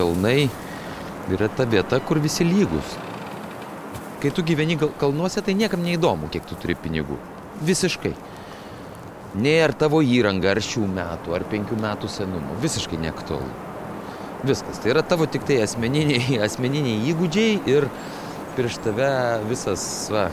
kalnai 0.00 0.48
yra 1.30 1.48
ta 1.48 1.68
vieta, 1.68 2.00
kur 2.00 2.18
visi 2.18 2.44
lygus. 2.44 2.96
Kai 4.20 4.32
tu 4.36 4.44
gyveni 4.44 4.76
kalnuose, 5.00 5.40
tai 5.44 5.54
niekam 5.56 5.84
neįdomu, 5.84 6.28
kiek 6.32 6.44
tu 6.48 6.58
turi 6.60 6.76
pinigų. 6.76 7.16
Visiškai. 7.64 8.12
Nei 9.40 9.60
ar 9.62 9.72
tavo 9.78 10.00
įranga, 10.02 10.50
ar 10.52 10.60
šių 10.64 10.84
metų, 10.90 11.34
ar 11.36 11.46
penkių 11.48 11.78
metų 11.80 12.10
senumo. 12.10 12.56
Visiškai 12.64 12.98
neaktualu. 13.00 13.48
Viskas. 14.44 14.80
Tai 14.80 14.92
yra 14.94 15.04
tavo 15.06 15.28
tik 15.30 15.44
tai 15.48 15.60
asmeniniai, 15.64 16.40
asmeniniai 16.48 17.12
įgūdžiai 17.12 17.58
ir 17.70 17.88
prieš 18.56 18.80
tave 18.84 19.10
visas, 19.48 19.84
va, 20.12 20.26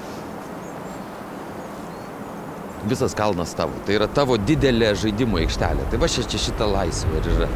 visas 2.87 3.15
kalnas 3.15 3.53
tavo. 3.55 3.75
Tai 3.87 3.99
yra 3.99 4.07
tavo 4.11 4.39
didelė 4.39 4.95
žaidimo 4.99 5.39
aikštelė. 5.43 5.91
Tai 5.91 6.01
va 6.01 6.11
čia 6.11 6.27
šitą 6.47 6.71
laisvę 6.73 7.21
ir 7.21 7.35
yra. 7.37 7.51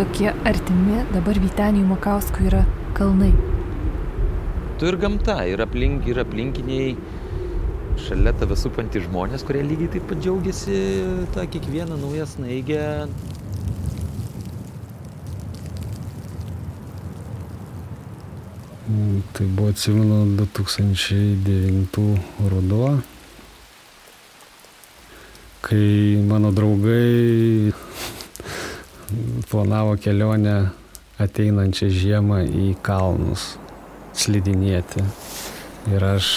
Tokie 0.00 0.30
artimi 0.48 1.02
dabar 1.12 1.36
Vyteniui 1.36 1.84
Makauskui 1.84 2.46
yra 2.48 2.62
kalnai. 2.96 3.34
Tu 4.80 4.86
ir 4.88 4.96
gamta, 4.96 5.34
ir, 5.44 5.60
aplink, 5.60 6.06
ir 6.08 6.16
aplinkiniai 6.22 6.94
šalia 8.00 8.32
tave 8.40 8.56
supantys 8.56 9.04
žmonės, 9.04 9.44
kurie 9.44 9.60
lygiai 9.60 9.90
taip 9.92 10.06
pat 10.08 10.22
džiaugiasi 10.24 10.78
tą 11.34 11.44
kiekvieną 11.52 11.98
naują 12.00 12.24
snaigę. 12.30 12.86
Tai 19.36 19.50
buvo 19.52 19.68
atsimenu 19.68 20.22
2009 20.40 22.00
ruduo, 22.54 22.88
kai 25.68 25.84
mano 26.32 26.56
draugai 26.56 27.76
planavo 29.48 29.96
kelionę 30.00 30.70
ateinančią 31.20 31.88
žiemą 31.92 32.42
į 32.48 32.68
kalnus 32.84 33.54
slidinėti. 34.16 35.04
Ir 35.90 36.04
aš 36.04 36.28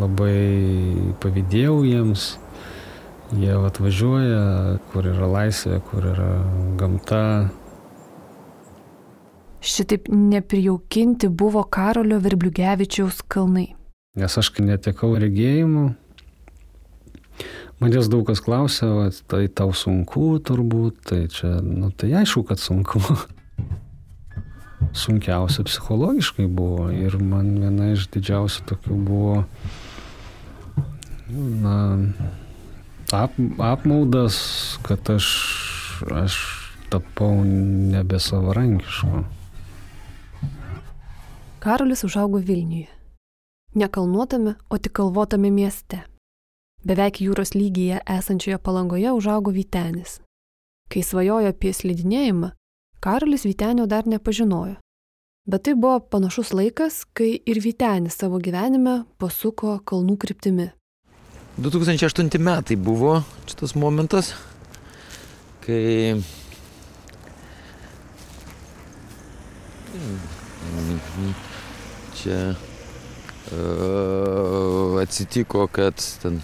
labai 0.00 1.14
pavydėjau 1.22 1.80
jiems. 1.86 2.30
Jie 3.30 3.54
atvažiuoja, 3.54 4.78
kur 4.90 5.06
yra 5.06 5.28
laisvė, 5.30 5.78
kur 5.86 6.08
yra 6.10 6.30
gamta. 6.80 7.22
Šitaip 9.62 10.08
neprijaukinti 10.10 11.28
buvo 11.28 11.62
Karolio 11.62 12.18
Verbliugevičiaus 12.24 13.20
kalnai. 13.30 13.68
Nes 14.18 14.34
aš 14.40 14.50
kai 14.56 14.64
netekau 14.66 15.12
regėjimų, 15.20 15.84
manęs 17.80 18.08
daug 18.12 18.26
kas 18.28 18.42
klausia, 18.44 18.88
va, 18.94 19.10
tai 19.30 19.46
tau 19.48 19.74
sunku 19.76 20.38
turbūt, 20.44 21.02
tai 21.10 21.24
čia, 21.32 21.58
nu 21.64 21.90
tai 21.90 22.12
aišku, 22.22 22.44
kad 22.48 22.62
sunku. 22.62 23.02
sunkiausia 24.92 25.64
psichologiškai 25.64 26.46
buvo 26.46 26.90
ir 26.90 27.14
man 27.22 27.52
viena 27.62 27.92
iš 27.94 28.08
didžiausių 28.10 28.64
tokių 28.70 28.96
buvo 29.06 29.34
na, 31.30 31.74
ap, 33.14 33.36
apmaudas, 33.58 34.40
kad 34.86 35.10
aš, 35.14 35.28
aš 36.22 36.38
tapau 36.90 37.44
nebesavarankišku. 37.44 39.24
Karolis 41.60 42.04
užaugo 42.04 42.40
Vilniuje. 42.42 42.88
Nekalnuotame, 43.74 44.56
o 44.68 44.78
tik 44.78 44.96
kalvotame 44.98 45.52
mieste. 45.54 46.00
Beveik 46.80 47.18
jūros 47.20 47.52
lygyje 47.52 47.98
esančioje 48.08 48.56
palangoje 48.64 49.10
užaugo 49.12 49.52
Vytenis. 49.52 50.20
Kai 50.88 51.02
svajojo 51.04 51.50
apie 51.52 51.74
slidinėjimą, 51.76 52.54
Karolis 53.04 53.44
Vytenio 53.44 53.84
dar 53.86 54.06
nepažinojo. 54.08 54.78
Bet 55.44 55.66
tai 55.66 55.74
buvo 55.76 56.00
panašus 56.00 56.54
laikas, 56.56 57.04
kai 57.12 57.36
ir 57.44 57.60
Vytenis 57.60 58.16
savo 58.16 58.40
gyvenime 58.40 59.04
pasuko 59.20 59.76
kalnų 59.84 60.16
kryptimi. 60.24 60.70
2008 61.60 62.40
metai 62.40 62.76
buvo 62.80 63.18
šitas 63.44 63.74
momentas, 63.76 64.32
kai 65.66 66.16
čia 72.16 72.38
uh, 73.52 74.96
atsitiko, 75.02 75.66
kad 75.68 76.00
ten 76.22 76.40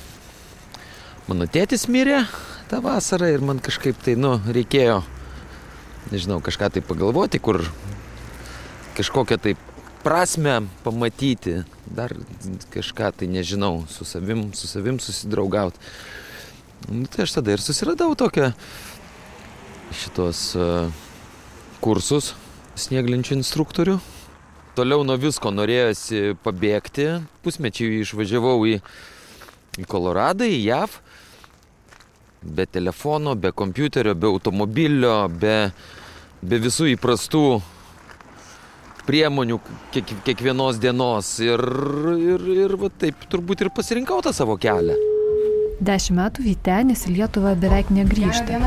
mano 1.29 1.47
tėtis 1.51 1.87
mirė 1.91 2.25
tą 2.71 2.81
vasarą 2.85 3.29
ir 3.35 3.45
man 3.45 3.61
kažkaip 3.63 3.99
tai, 4.03 4.17
nu, 4.19 4.37
reikėjo 4.47 5.01
nežinau, 6.13 6.41
kažką 6.45 6.71
tai 6.75 6.83
pagalvoti, 6.87 7.41
kur 7.43 7.63
kažkokią 8.97 9.39
tai 9.43 9.55
prasme 10.07 10.61
pamatyti, 10.85 11.65
dar 11.87 12.15
kažką 12.75 13.11
tai 13.19 13.31
nežinau, 13.31 13.85
su 13.91 14.07
savim, 14.07 14.53
su 14.55 14.71
savim 14.71 15.01
susidraugauti. 15.03 15.81
Nu, 16.91 17.07
tai 17.11 17.25
aš 17.27 17.39
tada 17.39 17.57
ir 17.57 17.63
susiradau 17.63 18.15
tokią 18.19 18.53
šitos 19.97 20.43
uh, 20.59 20.93
kursus 21.83 22.35
snieglinčių 22.79 23.41
instruktorių. 23.41 23.97
Toliau 24.77 25.03
nuo 25.09 25.17
visko 25.19 25.51
norėjosi 25.51 26.37
pabėgti. 26.45 27.09
Pusmečiai 27.43 28.03
išvažiavau 28.03 28.59
į, 28.69 28.77
į 29.81 29.87
Koloradą, 29.89 30.45
į 30.45 30.59
JAV. 30.67 30.99
Be 32.47 32.67
telefono, 32.67 33.35
be 33.35 33.51
kompiuterio, 33.53 34.15
be 34.15 34.31
automobilio, 34.31 35.17
be, 35.29 35.57
be 36.43 36.61
visų 36.63 36.93
įprastų 36.95 37.43
priemonių 39.07 39.59
kiek, 39.95 40.15
kiekvienos 40.27 40.81
dienos. 40.83 41.37
Ir, 41.43 41.63
ir, 42.17 42.49
ir 42.67 42.77
va, 42.81 42.91
taip 43.03 43.27
turbūt 43.33 43.67
ir 43.67 43.73
pasirinkau 43.75 44.23
tą 44.25 44.35
savo 44.37 44.59
kelią. 44.61 44.97
Dešimt 45.77 46.17
metų 46.17 46.45
Vytenis 46.47 47.05
į 47.05 47.19
Lietuvą 47.19 47.53
beveik 47.61 47.91
negrįžta. 47.93 48.63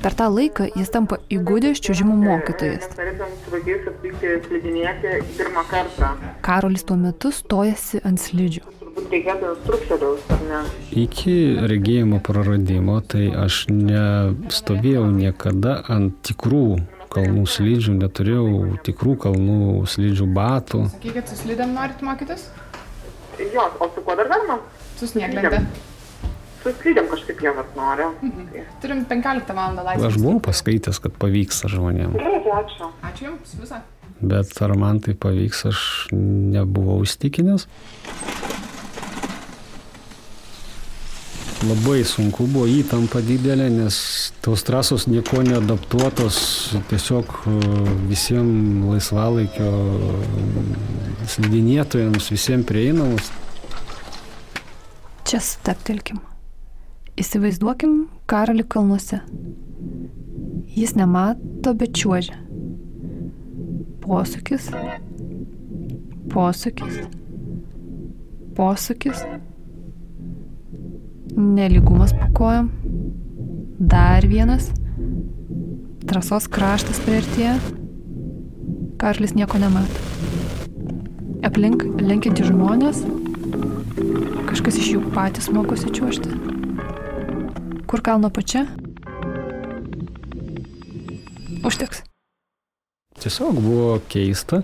Per 0.00 0.16
tą 0.16 0.26
laiką 0.32 0.66
jis 0.76 0.92
tampa 0.92 1.16
įgūdęs 1.32 1.80
čiūžimo 1.84 2.16
mokytojas. 2.20 2.84
Karolis 6.44 6.84
tuo 6.88 6.98
metu 7.00 7.32
stojasi 7.32 8.04
ant 8.04 8.20
slidžių. 8.20 8.79
Turbūt 9.00 9.14
reikėtų 9.16 9.50
instruktoriaus, 9.54 10.24
ar 10.34 10.40
ne? 10.44 10.58
Iki 11.00 11.34
regėjimo 11.70 12.18
praradimo 12.20 12.98
tai 13.00 13.30
aš 13.32 13.62
nestovėjau 13.72 15.06
niekada 15.08 15.78
ant 15.88 16.18
tikrų 16.26 16.82
kalnų 17.10 17.46
slidžių, 17.48 17.94
neturėjau 17.96 18.50
tikrų 18.84 19.14
kalnų 19.22 19.86
slidžių 19.88 20.26
batų. 20.36 20.82
Sakykit, 20.92 21.30
su 21.32 21.38
slidėm 21.38 21.72
norit 21.78 22.02
mokytis? 22.04 22.50
Jo, 23.40 23.70
o 23.80 23.88
su 23.94 24.04
kuo 24.04 24.18
dar 24.20 24.28
galima? 24.28 24.58
Su 25.00 25.08
snieglente. 25.08 25.62
Su 26.60 26.74
slidėm 26.82 27.08
kažkaip 27.08 27.40
jau 27.40 27.54
vat 27.56 27.72
noriu. 27.78 28.10
Mhm. 28.20 28.66
Turim 28.84 29.00
15 29.08 29.54
val. 29.56 29.80
laisvės. 29.80 30.10
Aš 30.10 30.20
buvau 30.20 30.44
paskaitęs, 30.44 31.00
kad 31.00 31.16
pavyksta 31.16 31.72
žmonėm. 31.72 32.20
Gerai, 32.20 32.42
ačiū. 32.58 32.92
Ačiū 33.00 33.30
Jums 33.30 33.56
visą. 33.62 33.80
Bet 34.20 34.52
ar 34.60 34.76
man 34.76 35.00
tai 35.00 35.16
pavyks, 35.16 35.64
aš 35.72 35.80
nebuvau 36.12 37.00
įstikinęs. 37.06 37.64
Labai 41.60 42.00
sunku 42.08 42.46
buvo 42.48 42.64
įtampa 42.72 43.20
didelė, 43.20 43.66
nes 43.68 43.96
tos 44.40 44.62
trasos 44.64 45.04
nieko 45.10 45.42
neadaptuotos, 45.44 46.38
tiesiog 46.88 47.34
e, 47.36 47.56
visiems 48.08 48.86
laisvalaikio 48.88 49.68
slidinėtojams, 51.28 52.30
visiems 52.32 52.64
prieinamos. 52.70 53.28
Čia 55.28 55.42
staptelkim. 55.44 56.22
Įsivaizduokim 57.20 58.06
karalių 58.30 58.64
kalnuose. 58.72 59.20
Jis 60.72 60.96
nemato, 60.96 61.76
bet 61.76 61.92
čiuožia. 62.00 62.40
Posūkis. 64.00 64.72
Posūkis. 66.32 67.04
Posūkis. 68.56 69.24
Neligumas 71.40 72.12
po 72.12 72.26
kojam. 72.34 72.70
Dar 73.78 74.26
vienas. 74.28 74.66
Trasos 76.04 76.44
kraštas 76.52 77.00
priartėja. 77.00 77.54
Karlis 79.00 79.32
nieko 79.32 79.56
nemato. 79.62 80.02
Aplink 81.48 81.86
lenkianti 81.96 82.44
žmonės. 82.44 83.00
Kažkas 84.50 84.82
iš 84.82 84.90
jų 84.94 85.02
patys 85.16 85.48
mokosi 85.54 85.88
čiuožti. 85.96 86.36
Kur 87.88 88.04
kalno 88.04 88.28
pačia? 88.28 88.66
Užteks. 91.64 92.04
Tiesiog 93.20 93.56
buvo 93.64 93.96
keista 94.12 94.60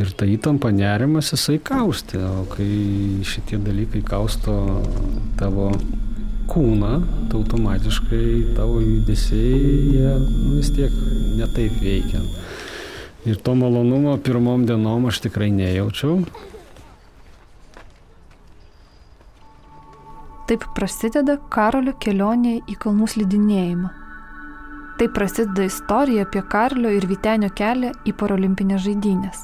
ir 0.00 0.12
ta 0.16 0.28
įtampa 0.28 0.70
nerimas 0.74 1.32
jisai 1.32 1.56
kaustė, 1.64 2.20
o 2.20 2.44
kai 2.52 2.68
šitie 3.24 3.58
dalykai 3.62 4.02
kausto 4.04 4.56
tavo 5.40 5.70
kūną, 6.50 6.92
tai 7.30 7.40
automatiškai 7.40 8.26
tavo 8.56 8.80
judesiai, 8.82 9.62
jie 9.96 10.12
nu, 10.20 10.56
vis 10.58 10.70
tiek 10.76 10.92
netaip 11.40 11.80
veikia. 11.82 12.22
Ir 13.26 13.40
to 13.42 13.56
malonumo 13.58 14.14
pirmom 14.22 14.68
dienom 14.68 15.08
aš 15.10 15.24
tikrai 15.24 15.50
nejaučiau. 15.50 16.20
Taip 20.46 20.62
prasideda 20.76 21.40
Karolio 21.50 21.96
kelionė 21.98 22.60
į 22.70 22.76
kalnų 22.84 23.08
slidinėjimą. 23.16 23.90
Taip 25.00 25.12
prasideda 25.18 25.66
istorija 25.66 26.22
apie 26.28 26.44
Karlio 26.46 26.94
ir 26.94 27.08
Vitenio 27.10 27.50
kelią 27.50 27.90
į 28.06 28.14
parolimpinės 28.16 28.86
žaidynės. 28.86 29.42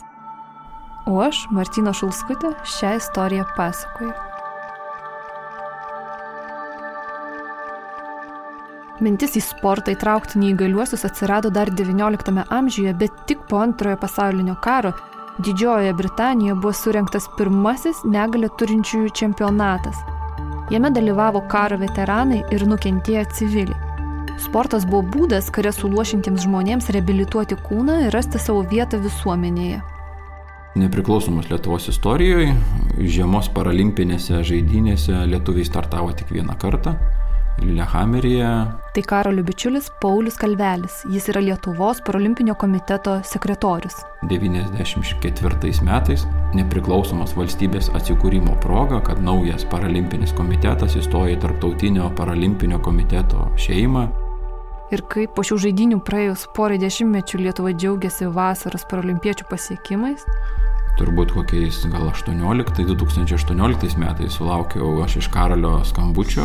O 1.07 1.19
aš, 1.21 1.47
Martina 1.51 1.91
Šulskutė, 1.93 2.53
šią 2.79 2.97
istoriją 3.01 3.47
pasakoju. 3.57 4.13
Mintis 9.03 9.35
į 9.35 9.43
sportą 9.43 9.97
įtraukti 9.97 10.39
neįgaliuosius 10.39 11.03
atsirado 11.09 11.51
dar 11.51 11.73
XIX 11.75 12.45
amžiuje, 12.55 12.93
bet 12.95 13.25
tik 13.27 13.43
po 13.51 13.59
antrojo 13.59 13.99
pasaulinio 13.99 14.55
karo 14.63 14.93
Didžiojoje 15.39 15.93
Britanijoje 15.97 16.55
buvo 16.55 16.73
surinktas 16.77 17.27
pirmasis 17.39 18.03
negalę 18.05 18.51
turinčiųjų 18.61 19.11
čempionatas. 19.17 19.97
Jame 20.71 20.91
dalyvavo 20.95 21.41
karo 21.51 21.79
veteranai 21.81 22.43
ir 22.55 22.67
nukentėję 22.69 23.25
civiliai. 23.39 24.37
Sportas 24.45 24.85
buvo 24.87 25.03
būdas 25.17 25.51
kare 25.55 25.73
suluošintiems 25.73 26.45
žmonėms 26.47 26.93
reabilituoti 26.95 27.59
kūną 27.65 28.05
ir 28.05 28.15
rasti 28.15 28.39
savo 28.39 28.63
vietą 28.69 29.01
visuomenėje. 29.03 29.81
Nepriklausomos 30.75 31.51
Lietuvos 31.51 31.91
istorijoje 31.93 32.55
žiemos 33.05 33.51
paralimpinėse 33.53 34.39
žaidynėse 34.49 35.27
lietuviai 35.29 35.67
startavo 35.69 36.15
tik 36.17 36.33
vieną 36.33 36.57
kartą 36.61 36.95
Lillehammeryje. 37.61 38.49
Tai 38.95 39.03
Karolio 39.03 39.45
bičiulis 39.45 39.91
Paulius 40.01 40.39
Kalvelis. 40.41 41.03
Jis 41.13 41.29
yra 41.29 41.43
Lietuvos 41.45 42.01
paralimpinio 42.07 42.55
komiteto 42.55 43.19
sekretorius. 43.25 44.01
94 44.31 45.85
metais 45.85 46.27
nepriklausomos 46.57 47.37
valstybės 47.37 47.93
atsikūrimo 47.93 48.57
proga, 48.65 49.03
kad 49.05 49.21
naujas 49.21 49.69
paralimpinis 49.69 50.33
komitetas 50.37 50.97
įstojo 50.97 51.37
į 51.37 51.41
Tarptautinio 51.45 52.11
paralimpinio 52.17 52.81
komiteto 52.81 53.51
šeimą. 53.61 54.09
Ir 54.93 55.01
kaip 55.09 55.31
po 55.33 55.41
šių 55.47 55.57
žaidinių 55.67 56.03
praėjus 56.05 56.43
porą 56.53 56.77
dešimtmečių 56.81 57.39
Lietuva 57.47 57.71
džiaugiasi 57.73 58.27
vasaros 58.29 58.85
paralimpiečių 58.91 59.47
pasiekimais, 59.49 60.27
turbūt 60.99 61.33
kokiais 61.33 61.79
gal 61.89 62.11
18, 62.11 62.85
2018 62.91 63.97
metais 64.01 64.37
sulaukiau 64.37 64.99
aš 65.05 65.17
iš 65.23 65.29
Karolio 65.33 65.79
skambučio. 65.89 66.45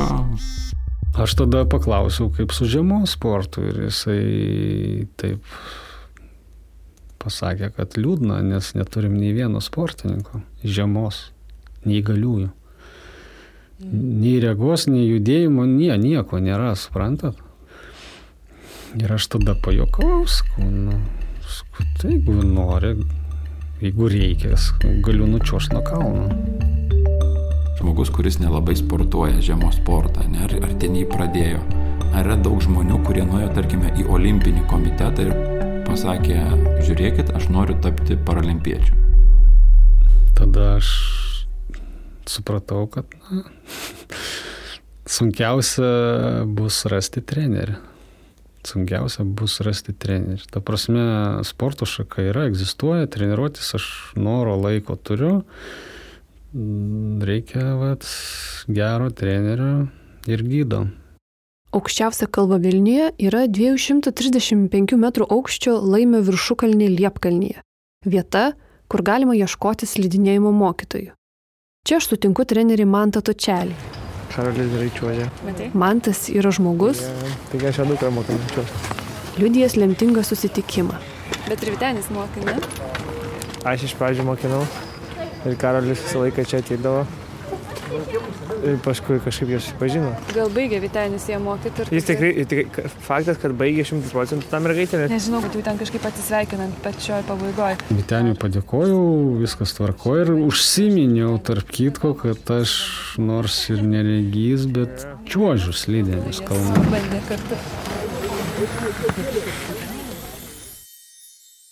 Aš 1.17 1.33
tada 1.39 1.65
paklausiau, 1.67 2.29
kaip 2.31 2.53
su 2.55 2.69
žiemos 2.69 3.17
sportu 3.17 3.65
ir 3.67 3.81
jisai 3.87 5.07
taip 5.19 5.43
pasakė, 7.19 7.71
kad 7.75 7.97
liūdna, 7.99 8.39
nes 8.45 8.71
neturim 8.77 9.17
nei 9.17 9.33
vieno 9.35 9.59
sportininko 9.63 10.39
žiemos, 10.63 11.33
neįgaliųjų. 11.83 12.53
Nei 13.91 14.37
regos, 14.41 14.87
nei 14.87 15.03
judėjimo, 15.09 15.67
nie, 15.67 15.91
nieko 15.99 16.39
nėra, 16.41 16.71
suprantat? 16.79 17.43
Ir 18.95 19.11
aš 19.11 19.27
tada 19.27 19.51
pajokau, 19.59 20.23
sakau, 20.31 20.63
nu, 20.63 20.95
sakau, 21.43 21.85
tai 21.99 22.13
jeigu 22.13 22.37
nori, 22.39 22.93
jeigu 23.81 24.07
reikės, 24.07 24.69
galiu 25.03 25.27
nučios 25.27 25.67
nuo 25.73 25.81
kalno. 25.83 26.29
Žmogus, 27.77 28.11
kuris 28.15 28.39
nelabai 28.39 28.77
sportuoja 28.79 29.41
žiemos 29.43 29.81
sportą, 29.81 30.23
ne, 30.31 30.39
ar, 30.45 30.55
ar 30.63 30.71
ten 30.79 30.95
jį 30.95 31.03
pradėjo. 31.11 31.59
Ar 32.15 32.23
yra 32.23 32.37
daug 32.39 32.63
žmonių, 32.63 33.01
kurie 33.03 33.25
nuėjo, 33.27 33.49
tarkime, 33.57 33.91
į 33.99 34.07
olimpinį 34.07 34.63
komitetą 34.71 35.27
ir 35.27 35.35
pasakė, 35.89 36.39
žiūrėkit, 36.87 37.33
aš 37.35 37.49
noriu 37.51 37.75
tapti 37.83 38.15
paralimpiečiu. 38.15 38.95
Tada 40.39 40.77
aš 40.77 40.93
supratau, 42.29 42.85
kad 42.87 43.11
na, 43.27 43.43
sunkiausia 45.17 45.91
bus 46.47 46.85
rasti 46.87 47.25
trenerį. 47.25 47.77
Sunkiausia 48.67 49.23
bus 49.23 49.59
rasti 49.63 49.93
trenerį. 49.95 50.49
Ta 50.51 50.59
prasme, 50.65 51.03
sporto 51.47 51.87
šaka 51.87 52.25
yra, 52.31 52.47
egzistuoja, 52.49 53.07
treniruotis 53.11 53.75
aš 53.77 53.87
noro 54.19 54.57
laiko 54.59 54.97
turiu. 54.99 55.41
Reikia 57.27 57.75
vat, 57.79 58.07
gero 58.67 59.11
trenerio 59.15 59.87
ir 60.27 60.43
gydo. 60.47 60.85
Aukščiausia 61.75 62.29
kalva 62.31 62.57
Vilniuje 62.63 63.11
yra 63.27 63.43
235 63.51 64.95
m 64.95 65.11
aukščio 65.27 65.75
laimio 65.83 66.23
viršukalnė 66.23 66.87
Liepkalnyje. 66.95 67.61
Vieta, 68.07 68.49
kur 68.87 69.03
galima 69.03 69.35
ieškoti 69.35 69.87
slidinėjimo 69.89 70.53
mokytojų. 70.55 71.11
Čia 71.87 72.01
aš 72.01 72.11
sutinku 72.13 72.47
trenerį 72.47 72.87
Mantą 72.87 73.23
Točelį. 73.23 74.06
Karolis 74.37 74.69
gerai 74.73 74.89
čiuožė. 74.93 75.27
Mantas 75.73 76.27
yra 76.29 76.51
žmogus, 76.53 77.01
Tai 77.51 77.61
aš 77.69 77.79
jau 77.81 77.85
dukrą 77.89 78.11
mokinčiau. 78.13 78.65
liudijęs 79.41 79.75
lemtingą 79.81 80.23
susitikimą. 80.23 80.95
Bet 81.49 81.63
ir 81.63 81.71
Vitenis 81.73 82.09
mokinė. 82.13 82.57
Aš 83.67 83.83
iš 83.89 83.93
pradžių 83.99 84.23
mokinau 84.29 84.61
ir 85.45 85.55
Karolis 85.61 86.01
visą 86.05 86.21
laiką 86.25 86.45
čia 86.45 86.61
ateidavo. 86.63 87.05
Ir 88.67 88.77
paskui 88.83 89.19
kažkaip 89.23 89.51
jos 89.53 89.67
pažino. 89.79 90.09
Gal 90.35 90.49
baigė 90.53 90.79
Vitenis 90.83 91.27
ją 91.29 91.39
mokyti 91.43 91.83
ir... 91.85 91.91
Jis 91.97 92.07
tikrai, 92.09 92.31
tikrai 92.49 92.91
faktas, 93.05 93.39
kad 93.41 93.55
baigė 93.57 93.85
100 93.87 94.11
procentų 94.11 94.49
tą 94.51 94.61
mergaitę. 94.65 95.01
nes 95.03 95.13
Nežinau, 95.13 95.41
kad 95.45 95.55
jau 95.55 95.63
ten 95.65 95.79
kažkaip 95.79 96.07
atsisveikinant 96.09 96.79
pačioj 96.85 97.23
pabaigoje. 97.29 97.79
Viteniu 97.91 98.35
padėkojau, 98.39 99.01
viskas 99.43 99.75
tvarko 99.77 100.17
ir 100.23 100.33
užsiminiau 100.35 101.37
tarp 101.47 101.71
kitko, 101.71 102.13
kad 102.19 102.53
aš 102.57 102.77
nors 103.21 103.59
ir 103.73 103.83
neregys, 103.85 104.67
bet 104.71 105.07
čiuožiu 105.29 105.75
slidėmis 105.75 106.43
kalnu. 106.47 106.87
Bandė 106.91 107.23
kartu. 107.29 107.61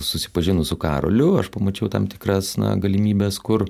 Susipažinus 0.05 0.69
su 0.69 0.77
Karoliu, 0.77 1.31
aš 1.39 1.49
pamačiau 1.53 1.89
tam 1.89 2.05
tikras 2.11 2.55
na, 2.61 2.75
galimybės, 2.77 3.39
kur 3.41 3.65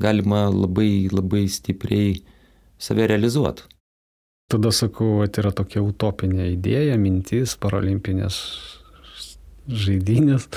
galima 0.00 0.46
labai, 0.50 1.08
labai 1.12 1.46
stipriai 1.48 2.18
save 2.78 3.06
realizuoti. 3.10 3.66
Tada 4.50 4.70
sakau, 4.76 5.22
kad 5.22 5.38
yra 5.40 5.54
tokia 5.56 5.80
utopinė 5.80 6.50
idėja, 6.52 6.98
mintis, 7.00 7.54
paralimpinės 7.56 8.36
žaidynės. 9.68 10.48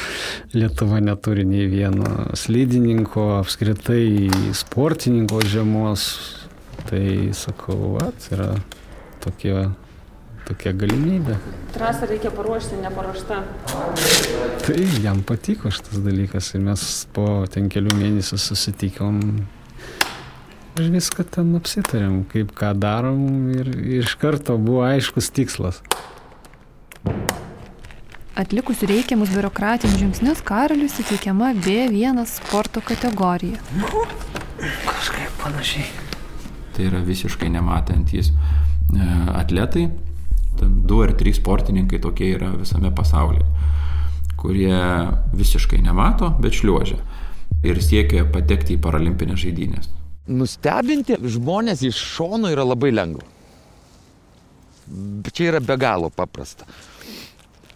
Lietuva 0.52 1.00
neturi 1.04 1.46
nei 1.48 1.70
vieno 1.72 2.28
slidininko, 2.36 3.38
apskritai 3.40 4.28
sportininko 4.58 5.40
žiemos. 5.48 6.10
Tai 6.88 7.04
sakau, 7.36 7.98
at, 8.04 8.28
yra 8.32 8.52
tokia, 9.24 9.70
tokia 10.48 10.74
galimybė. 10.78 11.36
Trasą 11.76 12.08
reikia 12.10 12.32
paruošti, 12.34 12.80
neparuošta. 12.82 13.44
Tai 14.64 14.80
jam 15.04 15.22
patiko 15.28 15.72
šitas 15.74 16.02
dalykas 16.06 16.54
ir 16.56 16.66
mes 16.66 16.88
po 17.14 17.28
ten 17.52 17.70
kelių 17.74 17.96
mėnesių 18.00 18.40
susitikom 18.42 19.22
ir 20.78 20.92
viską 20.94 21.26
ten 21.34 21.56
apsitarėm, 21.58 22.22
kaip 22.32 22.52
ką 22.58 22.74
darom 22.78 23.22
ir, 23.54 23.70
iš 24.00 24.16
karto 24.22 24.58
buvo 24.62 24.84
aiškus 24.86 25.32
tikslas. 25.34 25.82
Atlikus 28.38 28.84
reikiamus 28.86 29.32
biurokratinius 29.34 29.98
žingsnius, 29.98 30.44
Karaliui 30.46 30.92
suteikiama 30.94 31.56
B1 31.58 32.22
sporto 32.30 32.84
kategorija. 32.86 33.58
Kažkaip 34.60 35.40
panašiai. 35.42 35.88
Tai 36.76 36.86
yra 36.86 37.02
visiškai 37.02 37.50
nematantys 37.50 38.30
e, 38.30 39.08
atletai, 39.34 39.88
ten 40.60 40.82
du 40.88 41.02
ar 41.06 41.14
trys 41.18 41.40
sportininkai 41.42 42.00
tokie 42.04 42.34
yra 42.36 42.52
visame 42.58 42.92
pasaulyje, 42.96 43.46
kurie 44.40 44.82
visiškai 45.38 45.80
nemato, 45.86 46.34
bet 46.42 46.58
šliuožia 46.58 47.00
ir 47.66 47.80
siekia 47.82 48.26
patekti 48.32 48.76
į 48.76 48.82
paralimpinės 48.84 49.42
žaidynės. 49.42 49.90
Nustebinti 50.28 51.18
žmonės 51.24 51.82
iš 51.88 51.98
šono 52.18 52.52
yra 52.52 52.66
labai 52.68 52.92
lengva. 52.94 53.24
Čia 55.34 55.52
yra 55.52 55.62
be 55.64 55.76
galo 55.80 56.10
paprasta. 56.14 56.68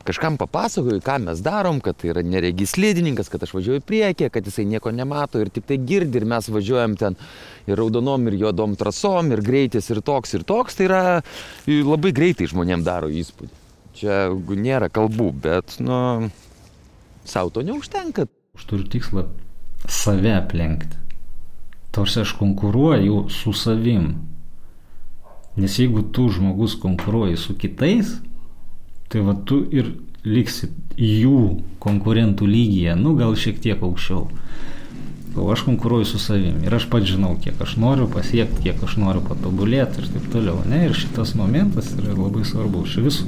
Kažkam 0.02 0.38
papasakoju, 0.42 1.02
ką 1.06 1.18
mes 1.28 1.42
darom, 1.46 1.78
kad 1.84 2.00
tai 2.02 2.10
yra 2.14 2.24
neregys 2.26 2.74
slidininkas, 2.74 3.30
kad 3.30 3.44
aš 3.46 3.54
važiuoju 3.54 3.84
priekį, 3.86 4.30
kad 4.34 4.48
jisai 4.48 4.66
nieko 4.66 4.94
nemato 4.96 5.42
ir 5.42 5.52
tik 5.54 5.68
tai 5.70 5.78
girdi 5.78 6.18
ir 6.18 6.26
mes 6.26 6.50
važiuojam 6.50 6.96
ten 6.98 7.18
ir 7.70 7.78
raudonom 7.78 8.26
ir 8.32 8.40
juodom 8.42 8.74
trasom 8.80 9.30
ir 9.36 9.44
greitis 9.46 9.92
ir 9.94 10.02
toks 10.06 10.34
ir 10.38 10.46
toks, 10.48 10.80
tai 10.80 10.88
yra 10.90 11.04
labai 11.68 12.14
greitai 12.18 12.50
žmonėm 12.50 12.86
daro 12.88 13.12
įspūdį. 13.14 13.54
Čia 14.02 14.18
nėra 14.58 14.90
kalbų, 14.90 15.30
bet, 15.44 15.78
nu, 15.84 16.32
savo 17.28 17.54
to 17.54 17.62
neužtenka. 17.68 18.26
Aš 18.58 18.66
turiu 18.72 18.88
tikslą 18.90 19.28
save 19.86 20.34
aplenkti. 20.34 20.98
Tarsi 21.92 22.24
aš 22.24 22.34
konkuruoju 22.40 23.26
su 23.30 23.54
savim. 23.54 24.14
Nes 25.60 25.78
jeigu 25.78 26.06
tu 26.16 26.30
žmogus 26.32 26.78
konkuruoji 26.80 27.38
su 27.38 27.58
kitais, 27.60 28.16
tai 29.12 29.22
va 29.28 29.36
tu 29.36 29.60
ir 29.76 29.92
liksi 30.24 30.70
jų 30.96 31.62
konkurentų 31.82 32.48
lygyje, 32.48 32.96
nu 33.00 33.16
gal 33.20 33.36
šiek 33.36 33.60
tiek 33.64 33.82
aukščiau. 33.84 34.28
O 35.32 35.48
aš 35.52 35.64
konkuruoju 35.64 36.06
su 36.10 36.20
savimi 36.20 36.66
ir 36.68 36.74
aš 36.76 36.90
pats 36.92 37.08
žinau, 37.08 37.38
kiek 37.40 37.60
aš 37.64 37.78
noriu 37.80 38.08
pasiekti, 38.12 38.66
kiek 38.66 38.82
aš 38.84 38.98
noriu 39.00 39.24
patobulėti 39.24 40.04
ir 40.04 40.10
taip 40.12 40.26
toliau. 40.34 40.60
Ne? 40.68 40.86
Ir 40.90 40.96
šitas 40.98 41.32
momentas 41.40 41.94
yra 41.96 42.16
labai 42.18 42.44
svarbus. 42.48 42.92
Iš 42.92 43.06
visų. 43.06 43.28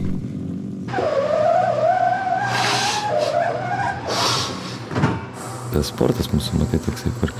Tas 5.74 5.90
sportas 5.90 6.28
mūsų, 6.30 6.60
matai, 6.60 6.82
toksai, 6.84 7.13
kur 7.22 7.32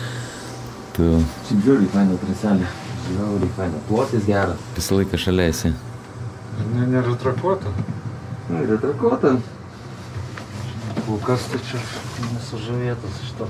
tu... 0.96 1.10
Šiaip 1.50 1.66
žiūri, 1.68 1.90
faina 1.92 2.16
traselė. 2.24 2.70
Žiūri, 3.12 3.52
faina. 3.58 3.82
Plotis 3.90 4.24
geras. 4.26 4.64
Visą 4.78 5.02
laiką 5.02 5.20
šalia 5.22 5.52
esi. 5.52 5.74
Ne, 6.72 6.88
nėra 6.88 7.18
trakuota. 7.20 7.76
Nu, 8.50 8.64
yra 8.64 8.78
trakuota. 8.78 9.38
Kol 11.04 11.20
kas 11.24 11.46
tai 11.52 11.60
čia 11.68 11.80
nesužavėtas 12.34 13.24
iš 13.24 13.32
to. 13.40 13.48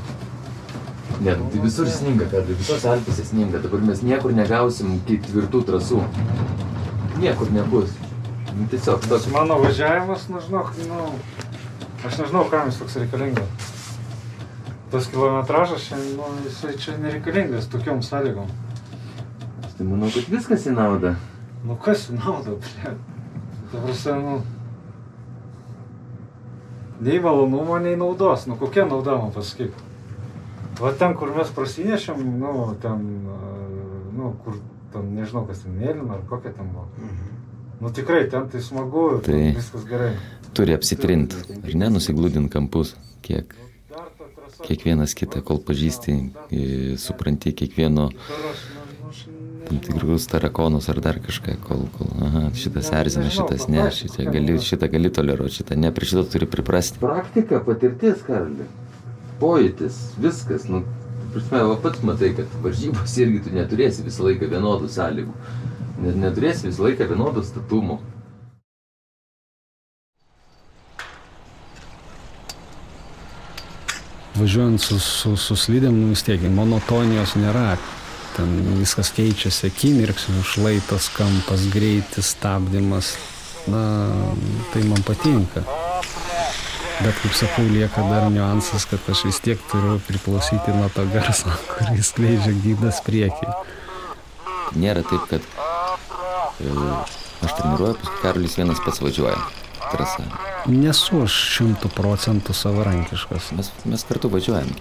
Ne, 1.23 1.33
tai 1.35 1.61
visur 1.63 1.89
sninga, 1.89 2.27
kad 2.31 2.47
visos 2.49 2.85
Alpėse 2.89 3.25
sninga. 3.27 3.61
Dabar 3.63 3.83
mes 3.85 4.01
niekur 4.05 4.33
negausim 4.37 4.95
ketvirtų 5.07 5.63
trasų. 5.69 6.01
Niekur 7.21 7.51
nebus. 7.53 7.93
Nu, 8.53 8.67
tiesiog 8.69 9.05
toks. 9.09 9.29
mano 9.33 9.57
važiavimas, 9.61 10.27
žinok, 10.45 10.73
nu, 10.89 11.05
aš 12.05 12.19
nežinau, 12.21 12.43
kam 12.51 12.69
jis 12.69 12.81
toks 12.81 12.97
reikalingas. 13.01 13.69
Tas 14.93 15.07
kilometražas, 15.09 15.89
nu, 16.17 16.27
jisai 16.45 16.75
čia 16.77 16.97
nereikalingas 17.01 17.69
tokiom 17.73 18.03
sąlygom. 18.05 18.51
Tai 19.77 19.87
manau, 19.89 20.11
kad 20.13 20.29
viskas 20.29 20.67
į 20.69 20.75
naudą. 20.77 21.15
Nu 21.65 21.77
kas 21.81 22.09
į 22.13 22.19
naudą, 22.19 22.59
ble? 22.61 22.93
Ta 23.71 23.81
prasme, 23.81 24.19
nu. 24.21 24.35
Nei 27.01 27.19
malonumo, 27.19 27.77
nei 27.79 27.95
naudos. 27.99 28.45
Nu 28.47 28.55
kokia 28.59 28.85
nauda 28.85 29.17
man 29.17 29.31
pasakyk. 29.35 29.73
Va 30.79 30.91
ten, 30.97 31.13
kur 31.17 31.31
mes 31.35 31.49
prasinešėm, 31.53 32.21
nu, 32.39 32.53
ten, 32.81 33.01
a, 33.29 33.39
nu, 34.17 34.33
kur, 34.45 34.57
ten, 34.93 35.09
nežinau, 35.17 35.45
kas 35.47 35.63
ten 35.65 35.75
mėlyna 35.77 36.17
ar 36.19 36.23
kokia 36.29 36.53
ten 36.55 36.69
buvo. 36.73 36.87
Nu 37.81 37.91
tikrai, 37.93 38.23
ten 38.31 38.47
tai 38.49 38.61
smagu, 38.61 39.19
Tai- 39.21 39.33
tai... 39.33 39.51
viskas 39.57 39.85
gerai. 39.89 40.13
Turi 40.53 40.73
apsitrint. 40.77 41.33
Ir 41.65 41.75
nenusiglūdint 41.81 42.49
kampus. 42.53 42.95
Kiek 43.25 43.53
kiekvienas 44.63 45.15
kitą, 45.17 45.41
kol 45.43 45.57
pažįsti, 45.65 46.13
e, 46.53 46.59
supranti 47.01 47.51
kiekvieno 47.57 48.09
tam 49.67 49.79
tikrus 49.79 50.27
tarakonus 50.27 50.89
ar 50.89 50.99
dar 51.03 51.19
kažką, 51.23 51.55
kol, 51.63 51.85
kol 51.97 52.09
aha, 52.27 52.43
šitas 52.57 52.91
Ne, 52.91 52.99
erzina, 52.99 53.29
šitas 53.33 53.67
ne, 53.71 53.85
šitą 53.91 54.25
gali, 54.31 54.57
šitą 54.59 54.89
gali 54.91 55.11
toleruoti, 55.13 55.59
šitą 55.61 55.77
ne, 55.79 55.91
prie 55.95 56.09
šito 56.09 56.23
turi 56.33 56.47
priprasti. 56.49 57.01
Praktika, 57.01 57.61
patirtis, 57.65 58.23
Karli. 58.27 58.67
Pojūtis, 59.41 59.99
viskas. 60.23 60.67
Nu, 60.71 60.83
prasme, 61.33 61.63
va 61.71 61.77
pats 61.83 62.03
matai, 62.05 62.33
kad 62.37 62.57
varžybos 62.63 63.17
irgi 63.23 63.43
tu 63.47 63.53
neturėsi 63.55 64.05
visą 64.05 64.27
laiką 64.29 64.49
vienodų 64.51 64.89
sąlygų. 64.93 65.35
Net 66.03 66.19
neturėsi 66.19 66.69
visą 66.69 66.89
laiką 66.89 67.07
vienodų 67.11 67.45
statumų. 67.47 67.99
Važiuojant 74.33 74.81
su, 74.81 74.97
su, 74.97 75.35
su 75.37 75.55
slidėm, 75.55 75.93
nu 75.93 76.13
vis 76.15 76.23
tiek 76.25 76.41
monotonijos 76.49 77.35
nėra. 77.37 77.75
Ten 78.33 78.49
viskas 78.79 79.11
keičiasi 79.13 79.69
akimirksniu, 79.69 80.41
šlaitas, 80.47 81.09
kampas, 81.13 81.67
greitis, 81.73 82.33
stabdymas. 82.33 83.13
Na, 83.69 83.83
tai 84.73 84.83
man 84.89 85.03
patinka. 85.07 85.63
Bet 87.03 87.15
kaip 87.21 87.33
sakau, 87.37 87.63
lieka 87.71 88.03
dar 88.09 88.27
niuansas, 88.31 88.85
kad 88.89 89.05
aš 89.09 89.23
vis 89.27 89.39
tiek 89.43 89.61
turiu 89.71 89.97
priklausyti 90.07 90.75
nuo 90.75 90.89
to 90.93 91.05
garso, 91.13 91.53
kuris 91.71 92.11
skleidžia 92.11 92.53
gydas 92.63 93.01
priekį. 93.05 93.49
Nėra 94.79 95.03
taip, 95.07 95.25
kad 95.31 95.47
e, 96.61 96.71
aš 97.45 97.57
treniruoju, 97.59 97.97
paskui 98.01 98.21
Karolis 98.21 98.57
vienas 98.59 98.81
pats 98.85 99.01
važiuoja 99.03 99.41
trasą. 99.93 100.25
Nesu 100.69 101.23
aš 101.25 101.35
šimtų 101.57 101.91
procentų 101.93 102.55
savarankiškas. 102.57 103.51
Mes, 103.57 103.71
mes 103.89 104.05
kartu 104.07 104.31
važiuojam. 104.33 104.71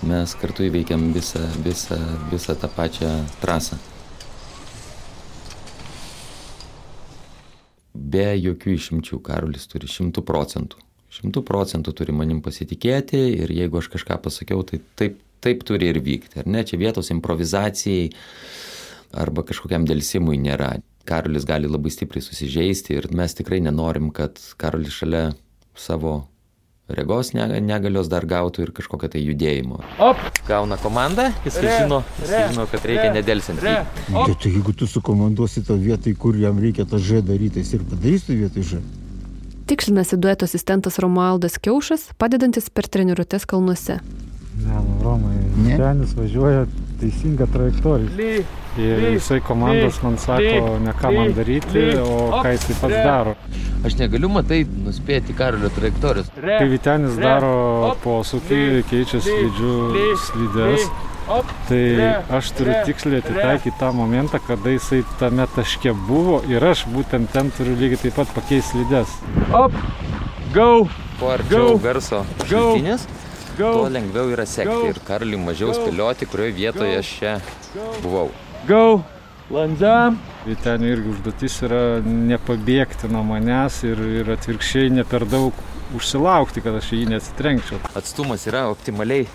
Mes 0.00 0.32
kartu 0.40 0.64
įveikiam 0.64 1.10
visą, 1.12 1.42
visą, 1.60 1.98
visą 2.30 2.54
tą 2.56 2.70
pačią 2.72 3.08
trasą. 3.42 3.76
Be 7.92 8.30
jokių 8.40 8.72
išimčių 8.78 9.18
Karolis 9.26 9.68
turi 9.68 9.90
šimtų 9.92 10.24
procentų. 10.24 10.80
Šimtų 11.12 11.42
procentų 11.44 11.92
turi 11.98 12.14
manim 12.16 12.40
pasitikėti 12.40 13.20
ir 13.42 13.52
jeigu 13.52 13.82
aš 13.82 13.90
kažką 13.92 14.16
pasakiau, 14.24 14.64
tai 14.64 14.80
taip, 14.96 15.20
taip 15.44 15.66
turi 15.68 15.92
ir 15.92 16.00
vykti. 16.00 16.40
Ar 16.40 16.48
ne? 16.48 16.64
Čia 16.64 16.80
vietos 16.80 17.12
improvizacijai 17.12 18.08
arba 19.20 19.44
kažkokiam 19.44 19.84
dėlsimui 19.84 20.40
nėra. 20.40 20.78
Karolis 21.04 21.44
gali 21.44 21.68
labai 21.68 21.92
stipriai 21.92 22.24
susižeisti 22.24 22.96
ir 22.96 23.12
mes 23.12 23.36
tikrai 23.36 23.60
nenorim, 23.60 24.08
kad 24.16 24.40
Karolis 24.56 24.96
šalia 24.96 25.26
savo 25.76 26.22
regos 26.96 27.32
ne- 27.34 27.60
negalios 27.60 28.08
dar 28.12 28.26
gautų 28.26 28.64
ir 28.66 28.72
kažkokio 28.76 29.10
tai 29.12 29.22
judėjimo. 29.24 29.80
Op! 29.98 30.20
Gauna 30.48 30.76
komandą, 30.82 31.28
jis 31.44 31.58
žino, 31.62 32.02
jis 32.22 32.32
žino, 32.50 32.66
kad 32.70 32.86
reikia 32.88 33.12
nedelsiant. 33.14 33.62
Re! 33.62 33.76
Bet 34.08 34.40
tai 34.42 34.50
jeigu 34.54 34.72
tu 34.74 34.86
sukomanduosi 34.90 35.62
tą 35.66 35.76
vietą, 35.80 36.14
kur 36.18 36.36
jam 36.36 36.58
reikia 36.58 36.86
tą 36.90 36.98
Ž 36.98 37.22
daryti, 37.22 37.62
jis 37.62 37.74
ir 37.78 37.84
padarys 37.90 38.26
tą 38.26 38.34
vietą 38.40 38.62
Ž. 38.72 38.80
Tikslinasi 39.70 40.16
dueto 40.18 40.44
asistentas 40.48 40.98
Romualdas 40.98 41.54
Kiaušas, 41.62 42.08
padedantis 42.18 42.66
per 42.74 42.88
treniruotės 42.90 43.46
kalnuose. 43.46 44.00
Ne, 44.60 44.74
nu, 44.82 44.96
Romai, 45.04 45.36
Ne? 45.60 45.76
Tenis 45.78 46.14
važiuoja 46.16 46.64
teisinga 47.00 47.46
trajektorija. 47.52 48.10
Ly! 48.16 48.32
Ir 48.78 49.02
jisai 49.16 49.40
komandos 49.42 49.98
man 50.04 50.14
sako, 50.22 50.76
ne 50.84 50.92
ką 50.94 51.10
man 51.16 51.32
daryti, 51.34 51.82
o 51.98 52.28
ką 52.38 52.52
jisai 52.54 52.76
pats 52.78 52.96
daro. 53.02 53.34
Aš 53.84 53.96
negaliu, 53.98 54.30
matai, 54.30 54.60
nuspėti 54.84 55.34
Karolio 55.36 55.72
trajektorijos. 55.74 56.30
Kai 56.36 56.68
Vitenis 56.70 57.16
daro 57.18 57.94
posūkį, 58.04 58.60
keičia 58.90 59.22
slidžių 59.24 59.72
slides, 60.22 60.86
tai 61.66 61.82
aš 62.38 62.52
turiu 62.58 62.76
tiksliai 62.86 63.24
atitaikyti 63.24 63.74
tą 63.80 63.90
momentą, 63.96 64.38
kada 64.46 64.76
jisai 64.76 65.02
tame 65.18 65.48
taške 65.56 65.94
buvo 66.06 66.40
ir 66.50 66.64
aš 66.70 66.86
būtent 66.94 67.32
ten 67.34 67.50
turiu 67.56 67.74
lygiai 67.80 68.04
taip 68.04 68.20
pat 68.20 68.36
pakeisti 68.38 68.84
slides. 68.84 69.18
Op! 69.50 69.74
Go! 70.54 70.86
Go. 71.50 71.78
garso 71.82 72.22
Go. 72.38 72.46
šaltinis, 72.46 73.04
Go! 73.06 73.29
Tuo 73.60 73.88
lengviau 73.92 74.32
yra 74.32 74.46
sekti 74.48 74.90
ir 74.90 75.00
Karoliui 75.06 75.40
mažiau 75.44 75.74
spėlioti, 75.76 76.28
kurioje 76.30 76.56
vietoje 76.56 76.96
Go. 76.96 77.00
aš 77.04 77.14
čia 77.20 77.34
buvau. 78.02 78.28
Go! 78.68 78.84
Landžiam! 79.50 80.18
Vitenio 80.46 80.92
irgi 80.94 81.10
užduotis 81.10 81.56
yra 81.66 81.82
nepabėgti 82.06 83.10
nuo 83.10 83.24
manęs 83.26 83.80
ir, 83.88 83.98
ir 84.20 84.30
atvirkščiai 84.36 84.92
ne 84.94 85.04
per 85.08 85.26
daug 85.28 85.56
užsilaukti, 85.98 86.62
kad 86.64 86.76
aš 86.78 86.92
į 86.94 87.00
jį 87.00 87.08
neatsitrenkčiau. 87.10 87.80
Atstumas 87.98 88.46
yra 88.46 88.68
optimaliai, 88.70 89.26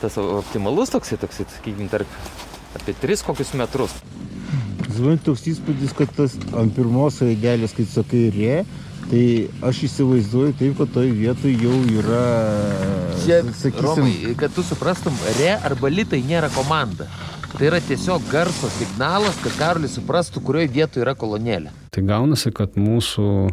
tas 0.00 0.18
optimalus 0.18 0.90
toksai, 0.90 1.20
toksai, 1.22 1.46
sakykime, 1.54 1.86
tarp 1.92 2.10
apie 2.78 2.96
3 3.04 3.22
kokius 3.28 3.54
metrus. 3.58 3.94
Zvant 4.92 5.22
toks 5.24 5.46
įspūdis, 5.48 5.94
kad 5.96 6.10
tas 6.16 6.34
ant 6.58 6.74
pirmos 6.76 7.22
raidelės, 7.22 7.72
kai 7.76 7.86
sakai 7.88 8.24
re, 8.34 8.56
tai 9.12 9.24
aš 9.68 9.82
įsivaizduoju 9.88 10.54
taip, 10.56 10.78
kad 10.80 10.94
toj 10.96 11.12
vietoj 11.12 11.52
jau 11.60 11.76
yra, 12.00 12.24
Romai, 13.84 14.32
kad 14.40 14.54
tu 14.56 14.64
suprastum, 14.66 15.14
re 15.38 15.52
arba 15.60 15.92
litai 15.92 16.22
nėra 16.26 16.48
komanda. 16.56 17.06
Tai 17.52 17.68
yra 17.68 17.78
tiesiog 17.84 18.24
garso 18.32 18.70
signalas, 18.72 19.36
kad 19.44 19.54
Karolis 19.60 19.98
suprastų, 19.98 20.40
kurioje 20.42 20.72
vietoje 20.72 21.04
yra 21.04 21.12
kolonėlė. 21.14 21.70
Tai 21.92 22.02
gaunasi, 22.08 22.50
kad 22.56 22.80
mūsų 22.80 23.26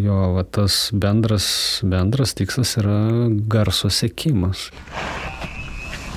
jo 0.00 0.16
va, 0.38 0.46
tas 0.48 0.88
bendras, 0.96 1.46
bendras 1.84 2.32
tikslas 2.34 2.78
yra 2.80 2.98
garso 3.52 3.92
sekimas. 3.92 4.70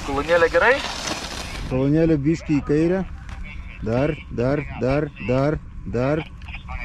Kolonėlė 0.08 0.50
gerai? 0.56 0.78
kolonėlė 1.70 2.18
biški 2.18 2.60
į 2.60 2.66
kairę. 2.68 3.04
Dar, 3.86 4.16
dar, 4.36 4.62
dar, 4.82 5.08
dar, 5.28 5.58
dar. 5.94 6.24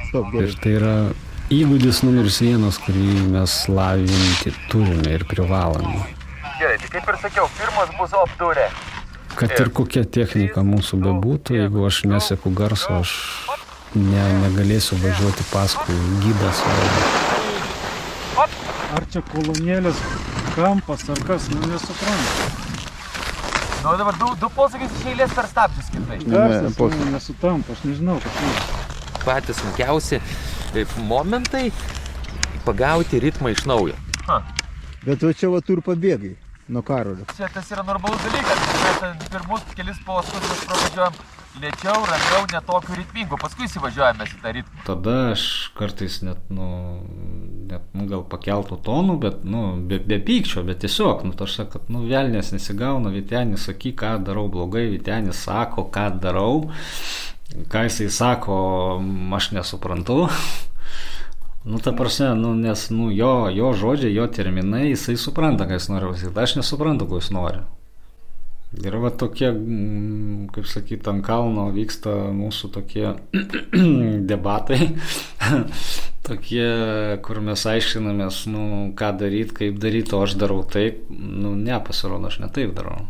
Stop, 0.07 0.29
Ir 0.33 0.45
gerai. 0.45 0.59
tai 0.61 0.73
yra 0.77 0.93
įgūdis 1.53 1.99
numeris 2.01 2.39
vienas, 2.41 2.77
kurį 2.81 3.27
mes 3.29 3.53
lavinti 3.69 4.53
turime 4.71 5.13
ir 5.13 5.25
privalome. 5.29 5.99
Gerai, 6.57 6.77
tai 6.81 6.89
kaip 6.89 7.11
ir 7.11 7.19
sakiau, 7.21 7.49
pirmas 7.59 7.91
bus 7.99 8.15
opturė. 8.17 8.65
Kad 9.35 9.53
ir 9.59 9.69
kokia 9.75 10.05
technika 10.07 10.63
mūsų 10.65 10.97
bebūtų, 11.03 11.59
jeigu 11.59 11.83
aš 11.85 12.05
neseku 12.09 12.49
garso, 12.55 13.01
aš 13.01 13.13
ne, 13.93 14.23
negalėsiu 14.45 14.97
važiuoti 15.03 15.45
paskui 15.51 15.97
gydas. 16.23 16.63
Ar 18.95 19.05
čia 19.11 19.21
kolonėlės 19.29 19.99
kampas 20.55 21.05
ar 21.11 21.21
kas, 21.27 21.49
nu 21.51 21.61
nesuprantu. 21.67 22.49
Nu, 23.83 23.91
o 23.91 23.95
dabar 23.99 24.17
du, 24.17 24.31
du 24.41 24.49
posūkius 24.55 24.97
iš 24.97 25.07
eilės 25.11 25.37
per 25.37 25.51
stabdžius 25.51 25.93
kitai. 25.93 26.19
Garsas 26.25 26.79
nu, 26.79 27.13
nesutampa, 27.13 27.75
aš 27.75 27.85
nežinau, 27.85 28.17
kas 28.23 28.39
tai. 28.39 28.53
Patys 29.25 29.59
sunkiausi 29.59 30.21
momentai 31.07 31.69
pagauti 32.65 33.19
ritmą 33.23 33.53
iš 33.53 33.63
naujo. 33.69 33.95
Bet 35.05 35.23
va 35.23 35.31
čia 35.37 35.51
va 35.53 35.61
tu 35.61 35.77
ir 35.77 35.83
pabėgai 35.85 36.33
nuo 36.67 36.81
karolio. 36.81 37.25
Čia 37.37 37.49
tas 37.53 37.69
yra 37.71 37.85
normalus 37.85 38.21
dalykas. 38.25 38.67
Mes 39.05 39.29
pirmus 39.29 39.65
kelis 39.77 40.01
posūkius 40.07 40.51
mes 40.51 40.63
pravažiuojam 40.65 41.19
lėčiau, 41.61 42.01
ramiau, 42.09 42.43
netokiu 42.51 42.97
ritmingu. 42.97 43.37
Paskui 43.39 43.67
įsivažiuojame 43.69 44.27
į 44.27 44.39
tą 44.41 44.53
ritmą. 44.57 44.83
Tada 44.87 45.15
aš 45.35 45.45
kartais 45.77 46.19
net, 46.25 46.41
nu, 46.53 46.67
net, 47.69 47.85
nu, 47.95 48.07
gal 48.11 48.25
pakeltų 48.31 48.79
tonų, 48.85 49.17
bet, 49.23 49.43
nu, 49.47 49.65
be, 49.87 49.99
be 50.03 50.19
pykčio, 50.25 50.65
bet 50.67 50.81
tiesiog, 50.83 51.25
nu, 51.27 51.35
aš 51.45 51.59
sakau, 51.61 51.77
kad, 51.77 51.89
nu, 51.93 52.05
velnės 52.09 52.51
nesigauna, 52.55 53.13
Vitenis 53.13 53.69
saky, 53.69 53.93
ką 53.97 54.17
darau 54.27 54.47
blogai, 54.51 54.87
Vitenis 54.93 55.45
sako, 55.47 55.87
ką 55.93 56.07
darau, 56.23 56.65
ką 57.71 57.85
jisai 57.87 58.09
sako, 58.13 58.57
aš 59.37 59.53
nesuprantu. 59.55 60.25
Nu, 61.65 61.79
ta 61.81 61.91
prasme, 61.97 62.33
nu, 62.37 62.53
nes, 62.53 62.89
nu, 62.89 63.09
jo, 63.09 63.49
jo 63.49 63.71
žodžiai, 63.73 64.13
jo 64.13 64.27
terminai, 64.29 64.91
jisai 64.91 65.15
supranta, 65.17 65.65
ką 65.65 65.79
jis 65.79 65.87
nori 65.89 66.11
pasakyti, 66.11 66.41
aš 66.43 66.51
nesuprantu, 66.59 67.07
ko 67.09 67.17
jis 67.17 67.31
nori. 67.33 67.63
Ir 68.85 68.97
va 69.01 69.09
tokie, 69.09 69.47
mm, 69.49 70.51
kaip 70.53 70.67
sakyti, 70.69 71.09
ant 71.09 71.23
kalno 71.25 71.63
vyksta 71.73 72.11
mūsų 72.37 72.69
tokie 72.75 73.15
debatai, 74.31 74.91
tokie, 76.27 76.67
kur 77.25 77.39
mes 77.41 77.65
aiškinamės, 77.71 78.43
nu, 78.53 78.65
ką 78.99 79.09
daryti, 79.23 79.55
kaip 79.63 79.79
daryti, 79.81 80.13
o 80.13 80.21
aš 80.27 80.35
darau 80.37 80.59
taip, 80.69 81.07
nu, 81.09 81.55
ne, 81.57 81.79
pasirodo, 81.87 82.29
aš 82.29 82.43
ne 82.43 82.51
taip 82.53 82.75
darau. 82.77 83.07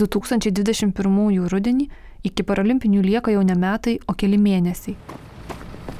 2021 0.00 1.46
rudenį 1.54 1.86
iki 2.26 2.42
paralimpinių 2.42 3.04
lieka 3.04 3.36
jau 3.36 3.46
ne 3.46 3.54
metai, 3.54 4.00
o 4.10 4.16
keli 4.18 4.42
mėnesiai. 4.42 4.98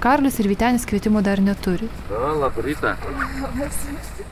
Karlis 0.03 0.39
ir 0.43 0.49
Vitenis 0.51 0.87
kvietimo 0.89 1.23
dar 1.25 1.41
neturi. 1.43 1.89
O, 2.11 2.33
labą 2.41 2.65
rytą. 2.65 2.95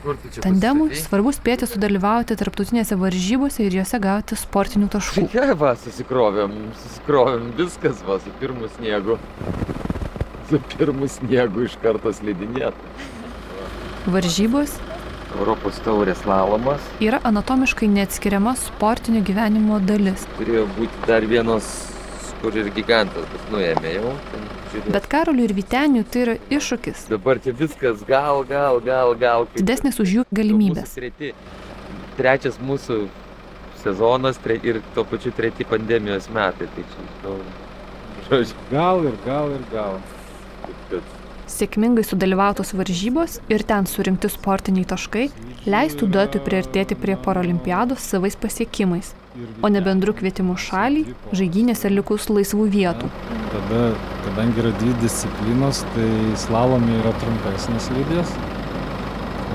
Kur 0.03 0.17
tu 0.21 0.31
čia 0.33 0.43
Tandemui 0.43 0.95
svarbu 0.99 1.33
spėti 1.35 1.67
sudalyvauti 1.69 2.37
tarptautinėse 2.39 2.97
varžybose 2.99 3.63
ir 3.65 3.79
juose 3.79 3.99
gauti 4.03 4.37
sportinių 4.39 4.89
taškų. 4.93 5.27
Ja, 5.37 5.53
va, 5.57 5.73
susikrovėm, 5.79 6.55
susikrovėm 6.83 7.51
viskas, 7.57 8.03
va, 8.07 8.19
su 8.23 8.33
pirmu 8.41 8.69
sniegu. 8.77 9.17
Su 10.49 10.59
pirmu 10.75 11.07
sniegu 11.09 11.65
iš 11.65 11.77
karto 11.81 12.11
slidinėt. 12.13 12.77
Varžybos 14.11 14.75
Europos 15.33 15.79
taurės 15.85 16.21
lalomas. 16.29 16.83
yra 17.01 17.19
anatomiškai 17.25 17.87
neatskiriama 17.89 18.53
sportinio 18.59 19.23
gyvenimo 19.25 19.79
dalis. 19.81 20.27
Turėjo 20.37 20.67
būti 20.77 21.07
dar 21.07 21.25
vienas, 21.25 21.69
kur 22.43 22.55
ir 22.59 22.67
gigantas, 22.75 23.25
bet 23.31 23.49
nuėmė 23.53 23.95
jau. 23.95 24.13
Bet 24.91 25.05
Karoliui 25.07 25.45
ir 25.47 25.53
Viteniui 25.55 26.03
tai 26.11 26.21
yra 26.25 26.33
iššūkis, 26.51 27.05
Dabar 27.13 27.39
čia 27.39 27.53
viskas 27.55 28.01
gal, 28.07 28.43
gal, 28.49 28.79
gal, 28.83 29.13
gal. 29.21 29.47
didesnis 29.55 29.99
už 30.03 30.15
jų 30.19 30.23
galimybės. 30.33 30.95
Treti, 30.97 31.31
trečias 32.17 32.57
mūsų 32.59 33.03
sezonas 33.83 34.39
tre, 34.43 34.57
ir 34.63 34.81
tuo 34.95 35.05
pačiu 35.07 35.31
treti 35.35 35.65
pandemijos 35.67 36.29
metai. 36.33 36.67
Tai 36.75 36.85
čia, 36.93 37.07
nu, 37.23 37.37
žodžiu, 38.29 38.55
Gal 38.71 39.03
ir 39.07 39.17
gal 39.25 39.51
ir 39.57 39.63
gal. 39.71 39.99
taip, 40.65 40.87
kad 40.91 41.19
Sėkmingai 41.53 42.05
sudalyvautos 42.07 42.71
varžybos 42.73 43.35
ir 43.51 43.61
ten 43.67 43.85
surinkti 43.85 44.29
sportiniai 44.31 44.87
taškai 44.89 45.25
leistų 45.69 46.07
duetui 46.09 46.39
priartėti 46.41 46.95
prie 46.97 47.17
paralimpiados 47.19 47.99
savais 48.13 48.37
pasiekimais, 48.39 49.11
o 49.61 49.69
ne 49.69 49.81
bendru 49.81 50.13
kvietimu 50.17 50.55
šaliai, 50.59 51.15
žaidynėse 51.35 51.89
likus 51.93 52.29
laisvų 52.29 52.67
vietų. 52.73 53.09
Tada, 53.53 53.81
kadangi 54.25 54.61
yra 54.63 54.73
dvi 54.79 54.95
disciplinos, 55.01 55.83
tai 55.95 56.09
slalomė 56.45 56.99
yra 57.01 57.13
trumpesnis 57.21 57.89
lygis, 57.95 58.33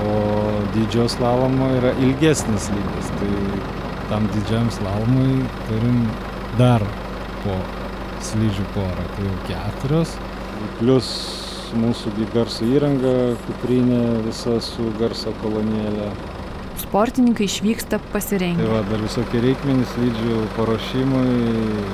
o 0.05 0.13
didžio 0.75 1.09
slalomo 1.11 1.71
yra 1.79 1.93
ilgesnis 2.03 2.69
lygis. 2.75 3.11
Tai 3.19 3.33
tam 4.09 4.25
didžiam 4.33 4.71
slalomui 4.73 5.43
turim 5.67 6.01
dar 6.59 6.83
po 7.43 7.59
slidžių 8.25 8.65
porą, 8.75 9.05
tai 9.15 9.27
jau 9.27 9.37
keturios. 9.47 10.15
Plius 10.79 11.11
mūsų 11.77 12.11
garso 12.33 12.65
įranga, 12.65 13.13
kuprinė 13.45 14.01
visa 14.25 14.57
su 14.63 14.89
garso 14.99 15.33
kolonėlė. 15.43 16.09
Sportininkai 16.79 17.45
išvyksta 17.45 17.99
Tai 17.99 18.11
pasirengę. 18.13 18.67
va, 18.71 18.81
dar 18.89 19.01
visokie 19.03 19.41
reikmenys 19.43 19.91
slidžių 19.95 20.37
paruošimui. 20.57 21.85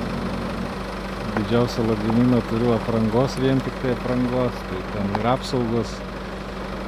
Didžiausią 1.36 1.84
lagaminą 1.90 2.38
turiu 2.50 2.72
aprangos, 2.72 3.36
vien 3.42 3.58
tik 3.60 3.74
tai 3.82 3.92
aprangos. 3.96 4.56
Tai 4.70 4.78
ten 4.94 5.10
ir 5.20 5.26
apsaugos, 5.34 5.92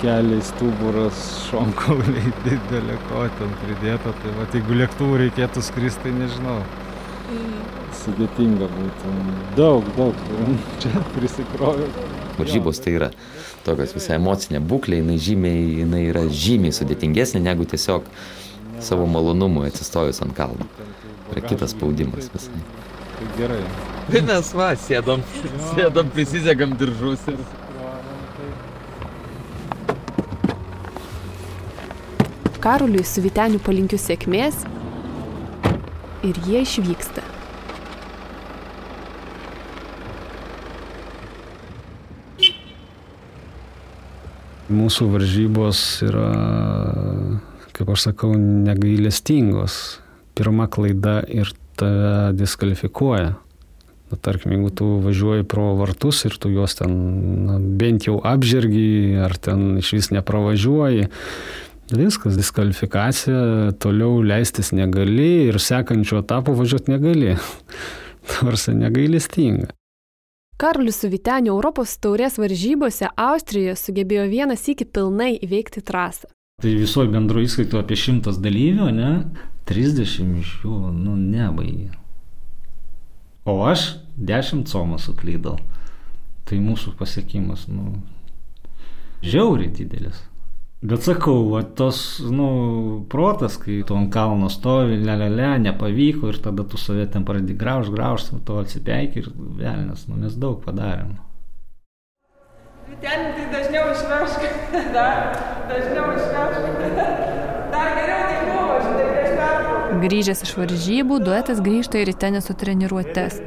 keliai, 0.02 0.40
stuburas, 0.46 1.18
šonkauliai, 1.50 2.32
didelė 2.46 2.96
ko 3.10 3.26
ten 3.40 3.52
pridėta. 3.64 4.14
Tai 4.22 4.36
va, 4.38 4.46
jeigu 4.54 4.78
lėktuvų 4.82 5.20
reikėtų 5.26 5.64
skristi, 5.68 6.06
tai 6.06 6.14
nežinau. 6.22 6.60
Sudėtinga 7.96 8.68
būtų. 8.72 9.12
Daug, 9.56 9.86
daug. 9.96 10.24
Čia 10.82 11.04
prisikroviau. 11.14 11.88
varžybos 12.38 12.78
tai 12.84 12.94
yra 12.98 13.10
tokios 13.66 13.94
visai 13.96 14.16
emocinė 14.16 14.60
būklė, 14.64 15.00
jinai, 15.02 15.18
žymiai, 15.22 15.62
jinai 15.82 16.02
yra 16.12 16.24
žymiai 16.28 16.74
sudėtingesnė 16.76 17.42
negu 17.44 17.66
tiesiog 17.68 18.06
savo 18.84 19.06
malonumui 19.10 19.66
atsistojus 19.68 20.22
ant 20.24 20.36
kalno. 20.36 20.68
Yra 21.32 21.42
kitas 21.48 21.74
spaudimas 21.74 22.30
visai. 22.34 22.62
Tai 23.18 23.30
gerai. 23.36 23.62
Tai 24.08 24.20
mes 24.28 24.50
va, 24.54 24.68
sėdom, 24.78 25.24
sėdom, 25.72 26.12
prisisegam 26.14 26.76
diržus 26.78 27.26
ir... 27.32 27.40
Karoliui 32.62 33.04
su 33.06 33.22
Viteniu 33.22 33.60
palinkiu 33.62 33.98
sėkmės 34.02 34.64
ir 36.26 36.38
jie 36.46 36.62
išvyksta. 36.64 37.37
Mūsų 44.68 45.06
varžybos 45.14 45.78
yra, 46.04 46.28
kaip 47.72 47.92
aš 47.94 48.10
sakau, 48.10 48.34
negailestingos. 48.36 49.98
Pirma 50.36 50.66
klaida 50.68 51.22
ir 51.24 51.54
tave 51.78 52.34
diskvalifikuoja. 52.36 53.36
Na, 54.08 54.16
tarkim, 54.24 54.52
jeigu 54.56 54.70
tu 54.72 54.86
važiuoji 55.04 55.44
pro 55.48 55.70
vartus 55.76 56.22
ir 56.24 56.36
tu 56.40 56.52
juos 56.52 56.76
ten 56.78 56.92
na, 57.44 57.56
bent 57.60 58.06
jau 58.08 58.18
apžergi, 58.24 59.16
ar 59.20 59.36
ten 59.36 59.78
iš 59.82 59.92
vis 59.96 60.10
nepravažiuoji, 60.16 61.08
viskas, 61.92 62.36
diskvalifikacija, 62.36 63.40
toliau 63.80 64.22
leistis 64.24 64.72
negali 64.76 65.48
ir 65.48 65.60
sekančio 65.60 66.22
etapo 66.24 66.56
važiuoti 66.56 66.96
negali. 66.96 67.36
Tarsi 68.32 68.76
negailestinga. 68.76 69.77
Karolis 70.58 70.96
su 70.98 71.06
Viteniu 71.06 71.52
Europos 71.52 71.92
taurės 72.02 72.34
varžybose 72.42 73.06
Austrijoje 73.14 73.76
sugebėjo 73.78 74.24
vienas 74.26 74.64
iki 74.66 74.82
pilnai 74.90 75.36
įveikti 75.46 75.84
trasą. 75.86 76.26
Tai 76.58 76.72
visoji 76.74 77.12
bendro 77.12 77.38
įskaito 77.38 77.78
apie 77.78 77.94
šimtas 77.94 78.40
dalyvių, 78.42 78.88
ne? 78.96 79.10
30 79.70 80.32
iš 80.40 80.50
jų, 80.64 80.78
nu, 80.96 81.14
nebaigė. 81.14 81.92
O 83.46 83.54
aš 83.70 83.84
10 84.18 84.66
comą 84.66 84.98
suklydau. 84.98 85.54
Tai 86.50 86.58
mūsų 86.64 86.96
pasiekimas, 86.98 87.68
nu, 87.70 88.00
žiauriai 89.22 89.70
didelis. 89.78 90.24
Bet 90.80 91.02
sakau, 91.02 91.48
va, 91.50 91.64
tos, 91.74 92.20
nu, 92.22 93.04
protas, 93.10 93.56
kai 93.58 93.80
tu 93.82 93.96
ant 93.98 94.12
kalno 94.14 94.46
stovi, 94.46 95.00
le, 95.02 95.16
le, 95.18 95.26
le, 95.34 95.48
nepavyko 95.64 96.30
ir 96.30 96.38
tada 96.38 96.62
tu 96.62 96.78
save 96.78 97.08
ten 97.10 97.24
pradedi 97.26 97.56
grauž, 97.58 97.90
grauž, 97.90 98.28
to 98.46 98.60
atsipeiki 98.62 99.24
ir 99.24 99.26
velnės, 99.58 100.06
nu, 100.06 100.20
mes 100.22 100.36
daug 100.38 100.60
padarėm. 100.62 101.16
Ten 103.02 103.26
tai 103.34 103.48
dažniau 103.50 103.90
išvežk. 103.90 104.46
Dar 104.94 105.34
dažniau 105.66 106.14
išvežk. 106.14 106.80
Dar 107.74 107.98
geriau 107.98 108.22
nei 108.30 108.40
buvo, 108.46 108.78
žinai, 108.86 109.04
prieš 109.10 109.34
pertrauką. 109.42 110.00
Grįžęs 110.06 110.46
iš 110.46 110.56
varžybų, 110.62 111.18
duetas 111.26 111.62
grįžta 111.66 112.04
ir 112.04 112.14
į 112.14 112.20
teniso 112.22 112.54
treniruotės. 112.54 113.42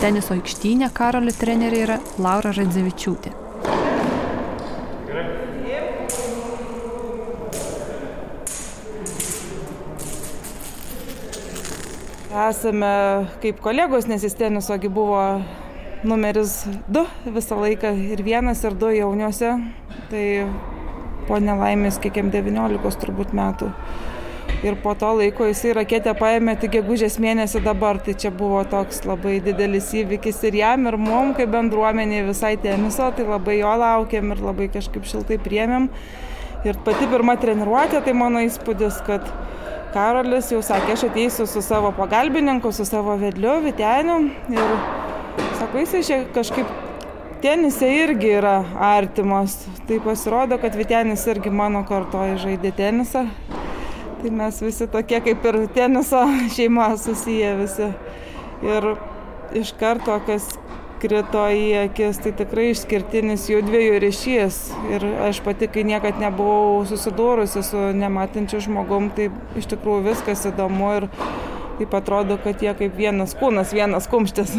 Teniso 0.00 0.32
aikštynė 0.32 0.86
Karolio 0.96 1.32
trenerė 1.36 1.80
yra 1.84 1.96
Laura 2.16 2.54
Radzevičiūtė. 2.56 3.34
Esame 12.46 12.92
kaip 13.42 13.60
kolegos, 13.60 14.08
nes 14.08 14.24
jis 14.24 14.38
tenisogi 14.40 14.88
buvo 14.88 15.20
numeris 16.08 16.62
2 16.88 17.04
visą 17.36 17.60
laiką 17.60 17.92
ir 18.14 18.24
vienas 18.24 18.64
ir 18.64 18.80
du 18.80 18.88
jauniuose. 18.96 19.52
Tai 20.08 20.26
po 21.28 21.44
nelaimės 21.44 22.00
kiekam 22.00 22.32
19 22.32 23.04
turbūt 23.04 23.36
metų. 23.36 23.68
Ir 24.60 24.74
po 24.82 24.92
to 24.92 25.14
laiko 25.16 25.46
jisai 25.48 25.70
raketę 25.78 26.12
paėmė 26.18 26.52
tik 26.60 26.74
gegužės 26.74 27.14
mėnesį 27.22 27.62
dabar, 27.64 27.96
tai 28.04 28.12
čia 28.12 28.28
buvo 28.28 28.60
toks 28.68 29.06
labai 29.08 29.38
didelis 29.40 29.86
įvykis 29.96 30.42
ir 30.50 30.58
jam, 30.58 30.84
ir 30.90 30.98
mum, 31.00 31.30
kaip 31.36 31.48
bendruomenė 31.54 32.26
visai 32.26 32.58
teniso, 32.60 33.06
tai 33.16 33.24
labai 33.24 33.56
jo 33.62 33.70
laukiam 33.80 34.34
ir 34.34 34.42
labai 34.44 34.66
kažkaip 34.74 35.08
šiltai 35.08 35.38
priemėm. 35.40 35.88
Ir 36.68 36.76
pati 36.84 37.08
pirma 37.08 37.38
treniruotė, 37.40 38.02
tai 38.04 38.12
mano 38.12 38.42
įspūdis, 38.44 39.00
kad 39.06 39.24
Karolis 39.94 40.52
jau 40.52 40.60
sakė, 40.62 40.92
aš 40.92 41.06
ateisiu 41.08 41.48
su 41.48 41.62
savo 41.64 41.94
pagalbininku, 41.96 42.68
su 42.76 42.84
savo 42.84 43.16
vedliu, 43.18 43.56
Viteniu. 43.64 44.18
Ir 44.52 44.76
sako, 45.56 45.80
jisai 45.80 46.04
čia 46.04 46.20
kažkaip 46.36 46.68
tenise 47.40 47.88
irgi 48.02 48.36
yra 48.42 48.58
artimos. 48.92 49.56
Tai 49.88 50.02
pasirodo, 50.04 50.60
kad 50.60 50.76
Vitenis 50.76 51.24
irgi 51.32 51.48
mano 51.48 51.80
kartoje 51.88 52.36
žaidė 52.44 52.76
tenisą. 52.76 53.24
Tai 54.20 54.30
mes 54.30 54.58
visi 54.60 54.84
tokie 54.92 55.20
kaip 55.24 55.44
ir 55.48 55.56
teniso 55.72 56.20
šeima 56.54 56.90
susiję 57.00 57.54
visi. 57.56 57.86
Ir 58.60 58.86
iš 59.56 59.72
karto, 59.80 60.18
kas 60.26 60.50
krito 61.00 61.46
į 61.48 61.86
akis, 61.86 62.20
tai 62.20 62.34
tikrai 62.36 62.66
išskirtinis 62.74 63.46
jų 63.48 63.62
dviejų 63.64 64.00
ryšys. 64.04 64.58
Ir 64.92 65.06
aš 65.30 65.40
pati, 65.46 65.70
kai 65.72 65.86
niekad 65.88 66.20
nebuvau 66.20 66.82
susidūrusi 66.90 67.64
su 67.64 67.86
nematančiu 67.96 68.60
žmogum, 68.66 69.08
tai 69.16 69.30
iš 69.56 69.70
tikrųjų 69.72 70.10
viskas 70.10 70.44
įdomu 70.52 70.92
ir 70.98 71.08
taip 71.80 71.96
atrodo, 71.96 72.36
kad 72.44 72.60
jie 72.60 72.74
kaip 72.76 72.98
vienas 73.00 73.32
kūnas, 73.40 73.72
vienas 73.72 74.10
kumštis. 74.12 74.52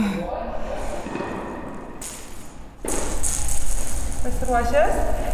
Pasiruošęs? 4.26 5.31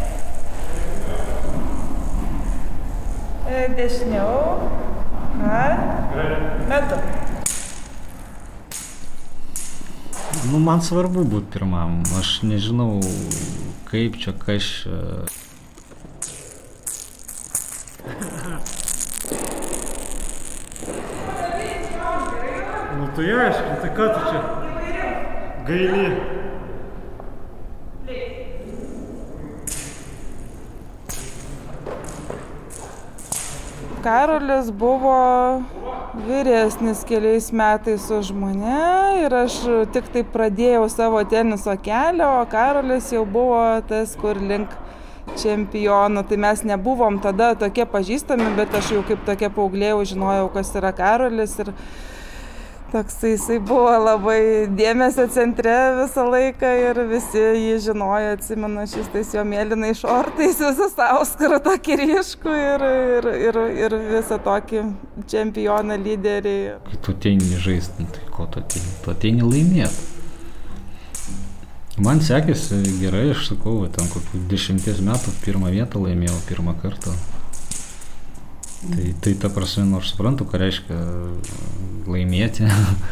Dešiniau. 3.48 4.68
Ką? 5.40 5.64
Metu. 6.68 6.96
Nu, 10.52 10.58
man 10.60 10.82
svarbu 10.84 11.24
būti 11.24 11.56
pirmam. 11.56 12.02
Aš 12.20 12.42
nežinau, 12.44 13.00
kaip 13.88 14.20
čia, 14.20 14.36
kas 14.36 14.68
čia. 14.68 15.24
Nu 22.98 23.08
tai 23.16 23.30
aišku, 23.32 23.72
tai 23.80 23.90
ką 23.96 24.10
tu 24.12 24.20
čia 24.28 24.40
gaili? 25.68 26.37
Karolis 34.08 34.70
buvo 34.72 35.60
vyresnis 36.26 37.02
keliais 37.04 37.50
metais 37.52 38.06
už 38.08 38.30
mane 38.32 38.78
ir 39.20 39.34
aš 39.36 39.58
tik 39.92 40.06
tai 40.14 40.22
pradėjau 40.24 40.86
savo 40.88 41.20
teniso 41.28 41.74
kelią, 41.76 42.28
o 42.40 42.46
Karolis 42.48 43.10
jau 43.12 43.26
buvo 43.28 43.60
tas, 43.90 44.14
kur 44.16 44.40
link 44.40 44.72
čempionų. 45.36 46.22
Tai 46.24 46.38
mes 46.40 46.64
nebuvom 46.70 47.20
tada 47.20 47.50
tokie 47.60 47.84
pažįstami, 47.84 48.48
bet 48.56 48.72
aš 48.80 48.94
jau 48.96 49.04
kaip 49.10 49.28
tokia 49.28 49.52
paauglė 49.52 49.92
jau 49.92 50.00
žinojau, 50.14 50.48
kas 50.56 50.72
yra 50.80 50.94
Karolis. 50.96 51.58
Ir 51.60 51.74
toksai 52.92 53.32
jisai 53.34 53.58
buvo 53.62 53.92
labai 54.02 54.40
dėmesio 54.78 55.26
centre 55.32 55.74
visą 55.98 56.24
laiką 56.28 56.72
ir 56.82 57.00
visi 57.10 57.40
jį 57.40 57.78
žinojo, 57.88 58.34
atsimenu, 58.36 58.84
šis 58.90 59.10
tais 59.12 59.32
jo 59.36 59.44
mėlynai 59.48 59.94
šortais, 59.98 60.60
visas 60.62 60.98
auskarą 61.08 61.60
tokį 61.64 61.98
ryškų 62.02 62.58
ir, 62.58 62.86
ir, 63.18 63.30
ir, 63.48 63.62
ir 63.86 63.98
visą 64.10 64.40
tokį 64.44 64.84
čempioną 65.30 65.98
lyderį. 66.04 66.58
Kai 66.90 67.02
tu 67.04 67.16
ateini 67.16 67.64
žaisti, 67.64 68.08
tai 68.14 68.28
ko 68.34 68.48
tu 68.52 68.62
ateini? 68.62 68.94
Tu 69.04 69.14
ateini 69.14 69.48
laimėti. 69.48 70.14
Man 71.98 72.20
sekėsi 72.22 72.76
gerai, 73.00 73.32
aš 73.32 73.48
sakau, 73.48 73.80
ten 73.90 74.06
kokių 74.12 74.44
dešimties 74.52 75.00
metų 75.02 75.32
pirmą 75.42 75.72
vietą 75.74 75.98
laimėjau 76.04 76.36
pirmą 76.46 76.76
kartą. 76.78 77.16
Tai, 78.78 79.14
tai 79.20 79.32
ta 79.34 79.48
prasme, 79.50 79.82
nors 79.88 80.12
suprantu, 80.12 80.46
ką 80.46 80.60
reiškia 80.62 80.96
laimėti, 82.06 82.68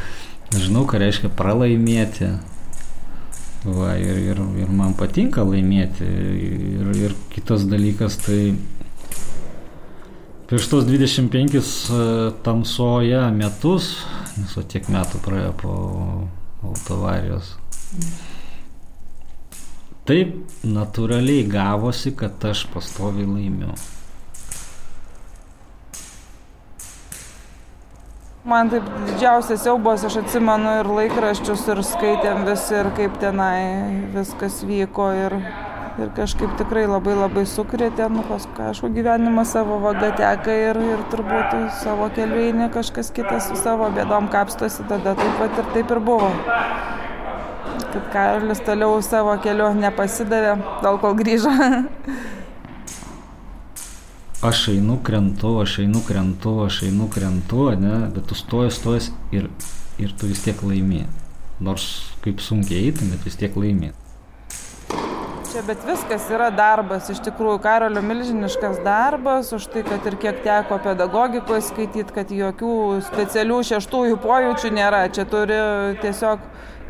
žinau, 0.63 0.85
ką 0.87 1.01
reiškia 1.03 1.31
pralaimėti. 1.35 2.29
Va, 3.67 3.97
ir, 3.99 4.21
ir, 4.31 4.41
ir 4.63 4.71
man 4.71 4.95
patinka 4.95 5.43
laimėti. 5.43 6.07
Ir, 6.07 6.93
ir 7.01 7.17
kitas 7.33 7.67
dalykas, 7.67 8.21
tai 8.23 8.55
prieš 10.47 10.69
tos 10.71 10.87
25 10.87 11.59
tamsoje 12.47 13.25
metus, 13.35 13.91
nes 14.39 14.55
o 14.55 14.63
tiek 14.63 14.87
metų 14.93 15.19
praėjo 15.27 15.53
po 15.65 15.75
autovarijos. 16.71 17.57
Taip 20.07 20.63
natūraliai 20.63 21.43
gavosi, 21.51 22.15
kad 22.15 22.39
aš 22.47 22.69
pastoviai 22.71 23.27
laimiu. 23.27 23.75
Man 28.47 28.69
taip 28.71 28.85
didžiausias 29.09 29.65
siaubas, 29.65 30.05
aš 30.07 30.21
atsimenu 30.21 30.77
ir 30.79 30.87
laikraščius, 30.87 31.65
ir 31.73 31.81
skaitėm 31.83 32.45
visi, 32.47 32.77
ir 32.79 32.93
kaip 32.95 33.17
tenai 33.19 33.57
viskas 34.15 34.61
vyko. 34.69 35.09
Ir, 35.19 35.35
ir 35.99 36.13
kažkaip 36.15 36.53
tikrai 36.61 36.85
labai 36.87 37.17
labai 37.19 37.43
sukrėtė, 37.51 38.07
nu 38.15 38.23
paskui, 38.29 38.69
aišku, 38.69 38.93
gyvenimas 38.95 39.51
savo 39.57 39.81
vaga 39.83 40.13
teka 40.21 40.55
ir, 40.69 40.79
ir 40.93 41.03
turbūt 41.11 41.57
savo 41.81 42.07
keliu 42.15 42.45
eini 42.45 42.71
kažkas 42.71 43.11
kitas 43.19 43.51
su 43.51 43.59
savo 43.59 43.91
bėdom 43.99 44.31
kapstosi, 44.31 44.87
tada 44.87 45.17
taip 45.19 45.43
pat 45.43 45.59
ir 45.65 45.75
taip 45.75 45.97
ir 45.97 46.05
buvo. 46.13 46.31
Kad 47.83 48.01
Karolis 48.15 48.63
toliau 48.63 49.03
savo 49.03 49.35
keliu 49.43 49.75
nepasidavė, 49.83 50.55
tol 50.87 51.03
kol 51.03 51.19
grįžo. 51.19 51.59
aš 54.43 54.69
einu, 54.69 54.99
krentu, 55.03 55.61
aš 55.61 55.79
einu, 55.79 56.03
krentu, 56.07 56.61
aš 56.65 56.83
einu, 56.83 57.09
krentu, 57.09 57.71
ne, 57.81 58.09
bet 58.15 58.27
tu 58.29 58.35
stoji, 58.35 58.71
stoji 58.71 59.13
ir, 59.33 59.49
ir 59.99 60.13
tu 60.19 60.29
vis 60.29 60.43
tiek 60.45 60.63
laimi. 60.63 61.07
Nors 61.61 61.87
kaip 62.25 62.43
sunkiai 62.45 62.91
eitum, 62.91 63.15
bet 63.15 63.25
vis 63.25 63.39
tiek 63.41 63.57
laimi. 63.57 63.95
Čia 65.47 65.63
bet 65.65 65.85
viskas 65.89 66.27
yra 66.29 66.51
darbas, 66.53 67.07
iš 67.09 67.23
tikrųjų 67.25 67.63
Karolio 67.65 68.03
milžiniškas 68.05 68.83
darbas, 68.85 69.55
už 69.57 69.71
tai, 69.73 69.87
kad 69.87 70.05
ir 70.05 70.19
kiek 70.21 70.43
teko 70.45 70.77
pedagogikoje 70.85 71.63
skaityti, 71.71 72.13
kad 72.13 72.35
jokių 72.35 72.73
specialių 73.07 73.63
šeštųjų 73.71 74.19
pojūčių 74.21 74.73
nėra. 74.77 75.07
Čia 75.17 75.25
turi 75.33 75.57
tiesiog 76.03 76.45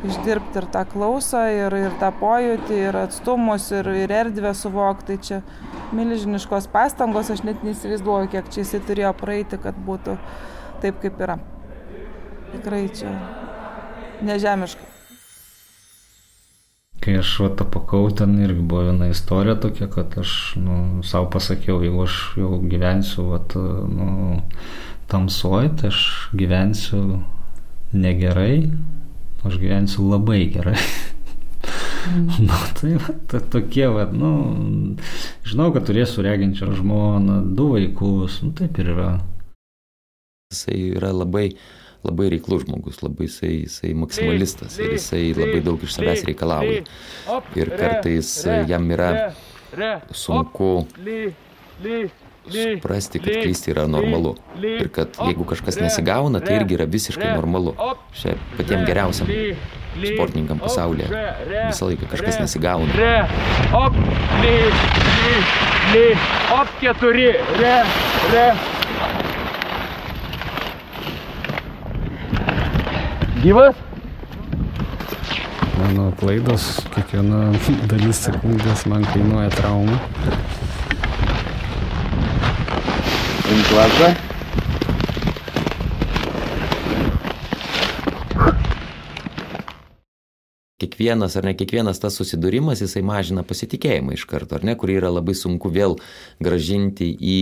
išdirbti 0.05 0.61
ir 0.61 0.67
tą 0.73 0.83
klausą, 0.91 1.47
ir, 1.53 1.77
ir 1.87 1.95
tą 2.01 2.11
pojūtį, 2.21 2.81
ir 2.89 2.99
atstumus, 3.07 3.71
ir, 3.73 3.89
ir 4.05 4.13
erdvę 4.13 4.53
suvokti. 4.57 5.07
Tai 5.07 5.19
čia 5.29 5.41
milžiniškos 5.97 6.69
pastangos, 6.73 7.31
aš 7.33 7.45
net 7.47 7.65
neįsivaizduoju, 7.67 8.33
kiek 8.35 8.51
čia 8.53 8.65
jisai 8.65 8.83
turėjo 8.89 9.15
praeiti, 9.17 9.61
kad 9.63 9.79
būtų 9.87 10.19
taip, 10.83 11.01
kaip 11.05 11.23
yra. 11.23 11.39
Tikrai 12.53 12.85
čia 12.95 13.15
nežemiškai. 14.27 14.93
Kai 17.07 17.21
aš 17.21 17.37
va 17.45 17.53
tapakau, 17.55 18.09
ten 18.19 18.33
irgi 18.43 18.65
buvo 18.67 18.89
viena 18.89 19.07
istorija 19.13 19.55
tokia, 19.63 19.87
kad 19.93 20.17
aš 20.19 20.57
nu, 20.59 21.05
savo 21.07 21.29
pasakiau, 21.31 21.79
jeigu 21.85 22.03
aš 22.03 22.17
jau 22.41 22.57
gyvensiu 22.65 23.29
vat, 23.31 23.55
nu, 23.55 24.41
tamsoj, 25.13 25.71
tai 25.79 25.93
aš 25.93 26.01
gyvensiu 26.35 27.21
negerai, 27.95 28.67
aš 29.45 29.59
gyvensiu 29.61 30.09
labai 30.11 30.47
gerai. 30.55 30.79
Mm. 32.07 32.27
nu, 32.47 32.59
tai 32.81 32.93
va, 32.95 33.15
ta, 33.27 33.41
tokie, 33.41 33.87
va, 33.91 34.07
nu, 34.13 34.33
žinau, 35.47 35.73
kad 35.75 35.87
turėsiu 35.89 36.25
reginčią 36.27 36.71
žmoną, 36.79 37.41
du 37.59 37.73
vaikus, 37.75 38.41
nu, 38.45 38.53
taip 38.57 38.79
ir 38.83 38.93
yra. 38.95 39.11
Jisai 40.53 40.79
yra 40.95 41.11
labai, 41.11 41.49
labai 42.07 42.29
reiklus 42.31 42.63
žmogus, 42.63 43.01
labai 43.03 43.27
jisai, 43.27 43.55
jisai 43.65 43.95
maksimalistas 43.99 44.79
ir 44.79 44.95
jisai 44.95 45.25
labai 45.35 45.59
daug 45.67 45.83
iš 45.83 45.97
savęs 45.97 46.23
reikalauja. 46.29 46.85
Ir 47.59 47.73
kartais 47.75 48.31
jam 48.71 48.87
yra 48.95 49.11
sunku 50.15 50.71
suprasti, 52.51 53.21
kad 53.23 53.41
klysti 53.43 53.73
yra 53.75 53.87
normalu. 53.91 54.35
Ir 54.63 54.91
kad 54.95 55.17
jeigu 55.21 55.47
kažkas 55.49 55.81
nesigauna, 55.81 56.41
tai 56.45 56.61
irgi 56.61 56.79
yra 56.79 56.87
visiškai 56.91 57.33
normalu. 57.35 57.75
Šia 58.17 58.37
patiem 58.57 58.87
geriausiam 58.89 59.31
sportininkam 59.97 60.61
pasaulyje 60.61 61.09
visą 61.09 61.89
laiką 61.89 62.11
kažkas 62.13 62.41
nesigauna. 62.43 62.93
Re, 62.99 63.15
op, 63.77 63.97
li, 64.43 64.55
li, 65.23 65.39
li, 65.95 66.05
op 66.59 66.77
keturi, 66.83 67.31
re, 67.63 67.77
re. 68.35 68.47
Gyvas? 73.41 73.87
mano 75.87 76.11
klaidos, 76.19 76.65
kiekviena 76.95 77.53
dalis 77.91 78.19
sekundės 78.27 78.85
man 78.91 79.05
kainuoja 79.13 79.53
traumą. 79.55 79.99
Rinklavą. 83.57 84.09
Kiekvienas 90.77 91.37
ar 91.37 91.47
ne 91.49 91.55
kiekvienas 91.57 92.03
tas 92.03 92.19
susidūrimas, 92.21 92.83
jisai 92.85 93.01
mažina 93.07 93.47
pasitikėjimą 93.49 94.13
iš 94.13 94.27
karto, 94.29 94.59
ar 94.59 94.67
ne, 94.69 94.75
kurį 94.77 94.99
yra 95.01 95.15
labai 95.15 95.33
sunku 95.39 95.73
vėl 95.73 95.97
gražinti 96.43 97.09
į 97.17 97.39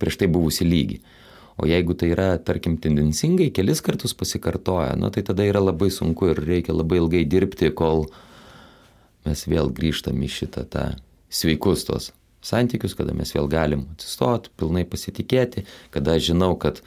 prieš 0.00 0.16
tai 0.22 0.30
buvusi 0.32 0.64
lygį. 0.64 1.02
O 1.60 1.68
jeigu 1.68 1.98
tai 1.98 2.14
yra, 2.14 2.30
tarkim, 2.40 2.78
tendencingai, 2.80 3.50
kelis 3.52 3.84
kartus 3.84 4.16
pasikartoja, 4.16 4.94
nu, 4.96 5.12
tai 5.12 5.26
tada 5.28 5.44
yra 5.44 5.60
labai 5.60 5.90
sunku 5.92 6.32
ir 6.32 6.40
reikia 6.40 6.72
labai 6.72 7.02
ilgai 7.02 7.26
dirbti, 7.28 7.74
kol 7.76 8.06
mes 9.28 9.44
vėl 9.50 9.68
grįžtam 9.76 10.24
į 10.24 10.32
šitą 10.38 10.64
tą 10.72 10.92
sveikus 11.28 11.84
tos 11.84 12.14
santykius, 12.44 12.94
kada 12.98 13.14
mes 13.16 13.32
vėl 13.34 13.48
galim 13.50 13.86
atsistoti, 13.94 14.52
pilnai 14.58 14.84
pasitikėti, 14.88 15.66
kada 15.94 16.16
aš 16.16 16.30
žinau, 16.32 16.54
kad 16.60 16.82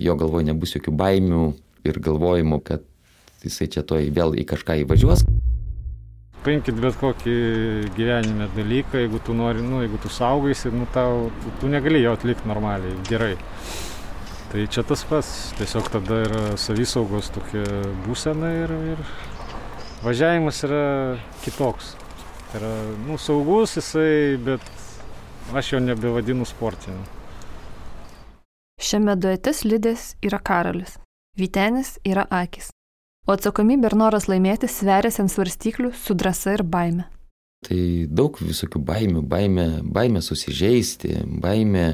jo 0.00 0.16
galvoje 0.18 0.48
nebus 0.50 0.74
jokių 0.76 0.94
baimių 0.98 1.44
ir 1.84 2.00
galvojimo, 2.02 2.60
kad 2.64 2.84
jisai 3.44 3.68
čia 3.70 3.84
toj 3.86 4.08
vėl 4.14 4.34
į 4.38 4.46
kažką 4.48 4.80
įvažiuos. 4.84 5.24
Paimkit 6.44 6.76
bet 6.76 6.96
kokį 7.00 7.34
gyvenime 7.96 8.50
dalyką, 8.52 9.00
jeigu 9.00 9.20
tu 9.24 9.32
nori, 9.36 9.62
nu, 9.64 9.80
jeigu 9.80 9.96
tu 10.02 10.10
saugaisi, 10.12 10.68
nu, 10.74 10.84
tau, 10.92 11.30
tu 11.60 11.70
negali 11.72 12.02
jo 12.02 12.12
atlikti 12.12 12.48
normaliai, 12.50 12.98
gerai. 13.08 13.32
Tai 14.52 14.66
čia 14.70 14.84
tas 14.86 15.00
pats, 15.08 15.30
tiesiog 15.58 15.88
tada 15.90 16.20
yra 16.26 16.42
savisaugos 16.60 17.32
tokia 17.34 17.64
būsena 18.04 18.52
ir, 18.60 18.74
ir 18.92 19.00
važiavimas 20.04 20.60
yra 20.68 20.84
kitoks. 21.46 21.94
Tai 22.52 22.60
yra, 22.60 22.74
nu, 23.06 23.16
saugus 23.18 23.78
jisai, 23.80 24.36
bet 24.44 24.68
aš 25.52 25.72
jo 25.72 25.80
nebevadinu 25.80 26.46
sportiniu. 26.48 27.04
Šiame 28.80 29.16
duete 29.16 29.52
slidės 29.54 30.14
yra 30.24 30.40
Karolis, 30.42 30.98
Vytenis 31.38 31.96
yra 32.06 32.26
akis. 32.30 32.70
O 33.24 33.32
atsakomybė 33.32 33.88
ir 33.88 33.96
noras 33.96 34.28
laimėti 34.28 34.68
sveriasi 34.68 35.22
ant 35.24 35.32
svarstyklių 35.32 35.94
su 35.96 36.14
drąsa 36.14 36.58
ir 36.58 36.62
baime. 36.62 37.06
Tai 37.64 37.80
daug 38.12 38.36
visokių 38.36 38.82
baimių, 38.84 39.22
baimė, 39.24 39.66
baimė 39.88 40.20
susižeisti, 40.22 41.22
baimė 41.40 41.86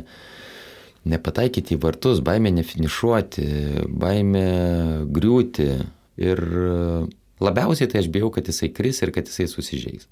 nepataikyti 1.10 1.76
į 1.76 1.80
vartus, 1.84 2.18
baimė 2.26 2.50
nefinišuoti, 2.56 3.46
baimė 4.02 4.46
griūti. 5.14 5.68
Ir 6.20 6.42
labiausiai 7.40 7.88
tai 7.88 8.02
aš 8.02 8.10
bijau, 8.12 8.32
kad 8.34 8.50
jisai 8.50 8.72
kris 8.74 9.00
ir 9.00 9.14
kad 9.14 9.30
jisai 9.30 9.46
susižeis. 9.48 10.10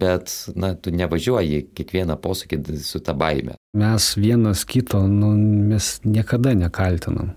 Bet, 0.00 0.32
na, 0.52 0.74
tu 0.76 0.92
nevažiuoji 0.92 1.62
kiekvieną 1.76 2.18
posūkį 2.20 2.60
su 2.84 3.00
ta 3.00 3.14
baime. 3.16 3.54
Mes 3.76 4.10
vienas 4.20 4.66
kito, 4.68 5.00
nu, 5.08 5.30
mes 5.70 5.94
niekada 6.04 6.52
nekaltinam. 6.52 7.32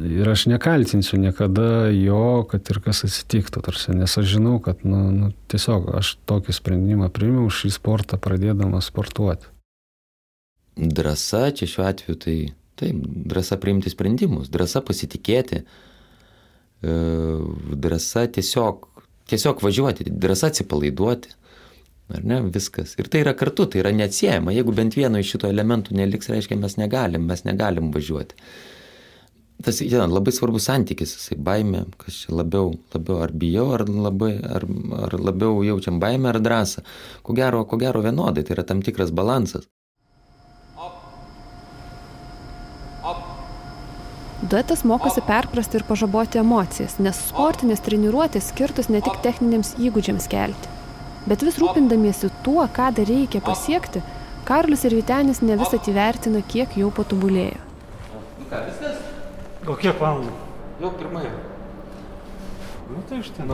Ir 0.00 0.28
aš 0.28 0.46
nekaltinsiu 0.48 1.18
niekada 1.20 1.88
jo, 1.92 2.44
kad 2.48 2.68
ir 2.72 2.80
kas 2.84 3.02
atsitiktų, 3.04 3.60
tarsi, 3.64 3.92
nes 3.96 4.16
aš 4.20 4.28
žinau, 4.36 4.56
kad 4.64 4.84
nu, 4.84 5.00
nu, 5.12 5.30
tiesiog 5.52 5.90
aš 6.00 6.14
tokį 6.28 6.56
sprendimą 6.56 7.10
priimiau 7.12 7.50
šį 7.52 7.72
sportą 7.76 8.20
pradėdamas 8.20 8.88
sportuoti. 8.92 9.48
Drąsa 10.76 11.50
čia 11.56 11.68
šiuo 11.70 11.84
atveju 11.88 12.20
tai 12.20 12.36
taip, 12.80 13.04
drąsa 13.32 13.58
priimti 13.60 13.92
sprendimus, 13.92 14.48
drąsa 14.52 14.82
pasitikėti, 14.84 15.62
drąsa 16.82 18.26
tiesiog, 18.34 18.88
tiesiog 19.30 19.62
važiuoti, 19.64 20.08
drąsa 20.10 20.52
atsipalaiduoti. 20.52 21.36
Ar 22.14 22.22
ne, 22.22 22.38
viskas. 22.54 22.94
Ir 23.00 23.08
tai 23.10 23.24
yra 23.24 23.34
kartu, 23.38 23.66
tai 23.70 23.82
yra 23.82 23.90
neatsiejama. 23.96 24.54
Jeigu 24.54 24.74
bent 24.76 24.94
vieno 24.98 25.18
iš 25.18 25.34
šito 25.34 25.50
elementų 25.50 25.96
neliks, 25.98 26.30
reiškia, 26.30 26.58
mes 26.60 26.78
negalim, 26.78 27.26
mes 27.30 27.42
negalim 27.48 27.90
važiuoti. 27.94 28.38
Tas 29.64 29.78
ja, 29.80 30.02
labai 30.10 30.32
svarbus 30.34 30.66
santykis, 30.68 31.14
jisai 31.16 31.38
baimė, 31.40 31.84
kas 31.98 32.24
čia 32.24 32.34
labiau, 32.36 32.72
labiau 32.92 33.22
ar 33.24 33.32
bijau, 33.32 33.68
ar, 33.76 33.86
labai, 33.88 34.34
ar, 34.56 34.66
ar 35.06 35.14
labiau 35.18 35.62
jaučiam 35.64 36.00
baimę 36.02 36.34
ar 36.34 36.40
drąsą. 36.42 36.84
Ko 37.24 37.36
gero, 37.38 37.62
ko 37.70 37.78
gero 37.80 38.02
vienodai, 38.04 38.44
tai 38.44 38.58
yra 38.58 38.66
tam 38.66 38.82
tikras 38.84 39.14
balansas. 39.14 39.70
Duetas 44.44 44.82
mokosi 44.84 45.22
perprasti 45.24 45.78
ir 45.78 45.86
pažaboti 45.88 46.42
emocijas, 46.42 46.98
nes 47.00 47.16
sportinės 47.30 47.80
treniruotės 47.86 48.50
skirtos 48.52 48.90
ne 48.92 49.00
tik 49.06 49.22
techniniams 49.24 49.72
įgūdžiams 49.80 50.28
kelti. 50.28 50.73
Bet 51.24 51.42
vis 51.46 51.56
rūpindamiesi 51.60 52.28
tuo, 52.44 52.64
ką 52.68 52.90
dar 52.96 53.08
reikia 53.08 53.40
pasiekti, 53.44 54.02
Karolis 54.44 54.82
ir 54.84 54.92
Vitenis 54.92 55.40
ne 55.40 55.56
visą 55.56 55.78
įvertina, 55.88 56.42
kiek 56.44 56.76
jau 56.76 56.90
patobulėjo. 56.92 57.62
Nu 58.12 58.48
ką, 58.50 58.60
viskas? 58.66 58.98
Gal 59.64 59.78
kiek 59.80 60.02
valandų? 60.02 60.34
Jau 60.82 60.90
pirmąją. 60.98 61.32
Nu 62.90 63.00
tai 63.08 63.22
iš 63.22 63.32
ten. 63.32 63.48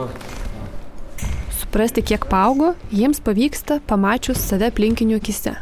Suprasti, 1.61 2.03
kiek 2.03 2.27
paaugo, 2.27 2.73
jiems 2.91 3.23
pavyksta 3.23 3.79
pamačius 3.87 4.43
save 4.43 4.67
aplinkinių 4.73 5.21
akise. 5.21 5.55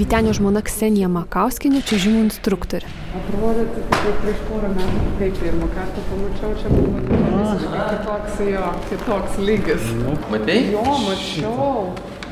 Vytenio 0.00 0.32
žmona 0.32 0.62
Ksenija 0.64 1.10
Makauskinė 1.12 1.82
čiūžimų 1.84 2.22
instruktorė. 2.24 2.88
Atrodo, 3.18 3.66
kaip 3.90 4.22
prieš 4.22 4.38
porą 4.46 4.70
metų, 4.72 5.02
kai 5.18 5.28
pirmą 5.36 5.68
kartą 5.74 6.04
pamačiau, 6.06 6.54
čia 6.62 6.70
buvo 6.72 7.02
visiškai 7.34 7.82
kitoks 7.90 8.38
jo, 8.46 8.70
kitoks 8.86 9.36
lygis. 9.44 9.90
Matei? 10.32 10.62
Jo, 10.72 10.86
mačiau. 11.04 11.68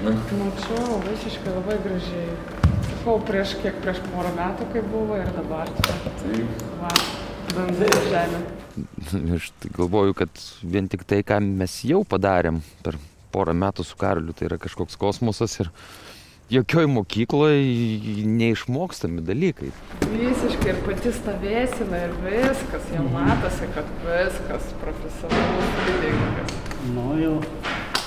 Mačiau, 0.07 0.97
visiškai 1.11 1.55
labai 1.59 1.77
gražiai. 1.85 2.31
Sakau, 2.87 3.19
prieš 3.29 3.55
kiek 3.61 3.77
prieš 3.85 4.01
porą 4.07 4.33
metų, 4.41 4.71
kai 4.73 4.87
buvo 4.89 5.21
ir 5.21 5.29
dabar 5.37 5.69
čia. 5.83 6.01
Va, 6.81 6.97
dangus 7.53 8.03
žemė. 8.09 8.45
Aš 9.43 9.53
tai 9.61 9.77
galvoju, 9.77 10.17
kad 10.25 10.45
vien 10.65 10.89
tik 10.89 11.05
tai, 11.05 11.21
ką 11.21 11.43
mes 11.45 11.83
jau 11.85 12.01
padarėm 12.09 12.65
per 12.81 12.97
porą 13.35 13.53
metų 13.53 13.85
su 13.85 14.01
Karoliu, 14.01 14.33
tai 14.33 14.49
yra 14.49 14.57
kažkoks 14.57 14.97
kosmosas 14.97 15.61
ir 15.61 15.75
jokioj 16.51 16.87
mokykloje 16.87 17.61
neišmokstami 18.25 19.21
dalykai. 19.25 19.69
Visiškai 20.09 20.73
ir 20.73 20.81
pati 20.87 21.13
stovėsina 21.13 22.01
ir 22.07 22.15
viskas, 22.25 22.89
jau 22.95 23.05
matosi, 23.13 23.69
kad 23.75 23.91
viskas 24.07 24.73
profesionalus 24.83 25.77
dalykas. 25.83 26.57
Nu 26.95 27.13
jau. 27.21 27.37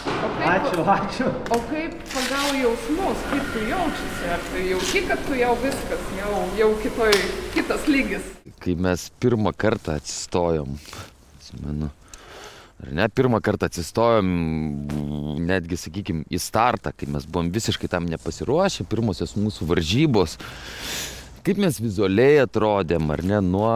O 0.02 0.30
kaip, 0.34 0.48
Ačiū, 0.50 0.84
ačiū. 0.90 1.28
O 1.54 1.58
kaip 1.70 1.94
pagal 2.10 2.56
jausmus, 2.58 3.22
kaip 3.30 3.52
tu 3.54 3.62
jaučiasi? 3.70 4.30
Ar 4.34 4.44
tu 4.50 4.64
jauti, 4.66 5.02
kad 5.10 5.24
tu 5.28 5.38
jau 5.38 5.54
viskas, 5.62 6.12
jau, 6.18 6.36
jau 6.58 6.70
kitoj, 6.82 7.14
kitas 7.54 7.86
lygis? 7.90 8.30
Kai 8.62 8.74
mes 8.78 9.08
pirmą 9.22 9.54
kartą 9.54 10.00
atsistojom, 10.02 10.74
atsimenu, 11.38 11.92
ar 12.82 12.94
ne, 12.98 13.08
pirmą 13.10 13.42
kartą 13.46 13.70
atsistojom, 13.70 14.30
netgi, 15.46 15.78
sakykime, 15.78 16.26
į 16.34 16.40
startą, 16.42 16.94
kai 16.98 17.10
mes 17.14 17.28
buvom 17.30 17.52
visiškai 17.54 17.90
tam 17.92 18.08
nepasiruošę, 18.10 18.88
pirmosios 18.90 19.36
mūsų 19.38 19.68
varžybos, 19.70 20.38
kaip 21.46 21.62
mes 21.62 21.78
vizualiai 21.82 22.42
atrodėm, 22.46 23.12
ar 23.14 23.24
ne, 23.26 23.42
nuo 23.46 23.76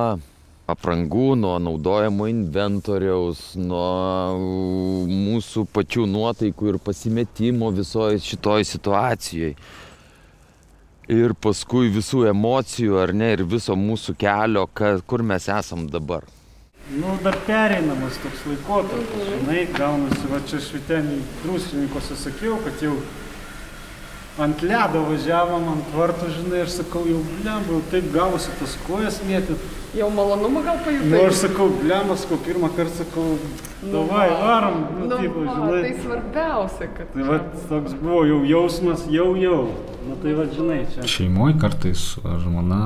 aprangų, 0.69 1.35
nuo 1.37 1.55
naudojamo 1.61 2.25
inventoriaus, 2.31 3.51
nuo 3.59 5.05
mūsų 5.09 5.67
pačių 5.73 6.07
nuotaikų 6.09 6.71
ir 6.71 6.79
pasimetimo 6.81 7.69
visoje 7.75 8.23
šitoj 8.25 8.65
situacijoje. 8.65 9.53
Ir 11.13 11.35
paskui 11.37 11.91
visų 11.93 12.23
emocijų, 12.31 12.95
ar 12.97 13.13
ne, 13.13 13.35
ir 13.35 13.43
viso 13.45 13.75
mūsų 13.77 14.15
kelio, 14.17 14.65
ka, 14.73 14.95
kur 15.05 15.21
mes 15.21 15.45
esam 15.53 15.85
dabar. 15.93 16.25
Nu, 16.93 17.17
dar 17.23 17.37
pereinamas 17.47 18.19
toks 18.21 18.43
laikotarpis, 18.45 19.29
žinai, 19.31 19.63
gaunasi, 19.73 20.27
va 20.29 20.37
čia 20.45 20.59
švitenį 20.61 21.15
druskininkose 21.41 22.13
sakiau, 22.19 22.59
kad 22.61 22.83
jau 22.85 22.93
ant 24.45 24.61
ledo 24.61 25.01
važiavom, 25.07 25.65
ant 25.71 25.87
tvarto, 25.89 26.27
žinai, 26.29 26.59
ir 26.61 26.69
sakau, 26.69 27.01
jau 27.09 27.23
blem, 27.39 27.65
jau 27.71 27.79
taip 27.89 28.11
gavosi 28.13 28.53
tas 28.59 28.77
kojas 28.85 29.17
mėtyt. 29.25 29.65
Jau 29.95 30.11
malonumą 30.11 30.61
gal 30.65 30.77
pajutai? 30.83 31.07
Nu, 31.09 31.23
aš 31.23 31.41
sakau, 31.45 31.69
blemas, 31.79 32.21
sakau, 32.25 32.37
pirmą 32.43 32.69
kartą 32.75 32.99
sakau, 32.99 33.25
davai, 33.81 34.27
varom, 34.43 34.79
nu, 34.99 35.07
Nu, 35.07 35.17
va, 35.39 35.57
žinai. 35.57 35.81
tai 35.87 35.93
svarbiausia, 36.03 36.89
kad... 36.97 37.11
Tai 37.15 37.27
va, 37.31 37.37
toks 37.71 37.97
buvo 38.01 38.25
jau 38.27 38.41
jausmas, 38.45 39.05
jau, 39.09 39.29
jau. 39.39 39.61
Nu, 40.05 40.19
tai 40.21 40.35
va, 40.37 40.45
žinai, 40.53 40.81
čia. 40.93 41.07
Šeimoje 41.15 41.55
kartais 41.63 42.09
žmona, 42.43 42.81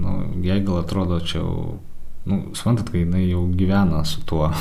nu, 0.00 0.20
jai 0.46 0.62
gal 0.64 0.80
atrodo 0.84 1.18
čia 1.26 1.42
jau, 1.42 1.80
nu, 2.28 2.42
suprantat, 2.54 2.92
kai 2.92 3.04
jinai 3.04 3.24
jau 3.30 3.46
gyvena 3.56 4.04
su 4.04 4.24
tuo. 4.26 4.50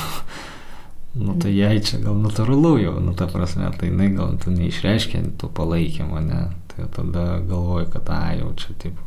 Nu, 1.12 1.34
tai 1.36 1.50
jai 1.52 1.82
čia 1.84 1.98
gal 2.00 2.16
natūralu 2.24 2.70
jau, 2.80 2.94
nu, 3.04 3.12
ta 3.20 3.26
prasme, 3.28 3.68
tai 3.76 3.90
jinai 3.90 4.14
gal 4.16 4.38
tu 4.40 4.48
neišreiškia 4.54 5.26
to 5.42 5.50
palaikymo, 5.52 6.22
ne. 6.24 6.46
Tai 6.72 6.86
tada 6.96 7.26
galvoju, 7.44 7.90
kad, 7.92 8.08
a, 8.16 8.30
jau 8.38 8.54
čia, 8.56 8.72
taip, 8.80 9.02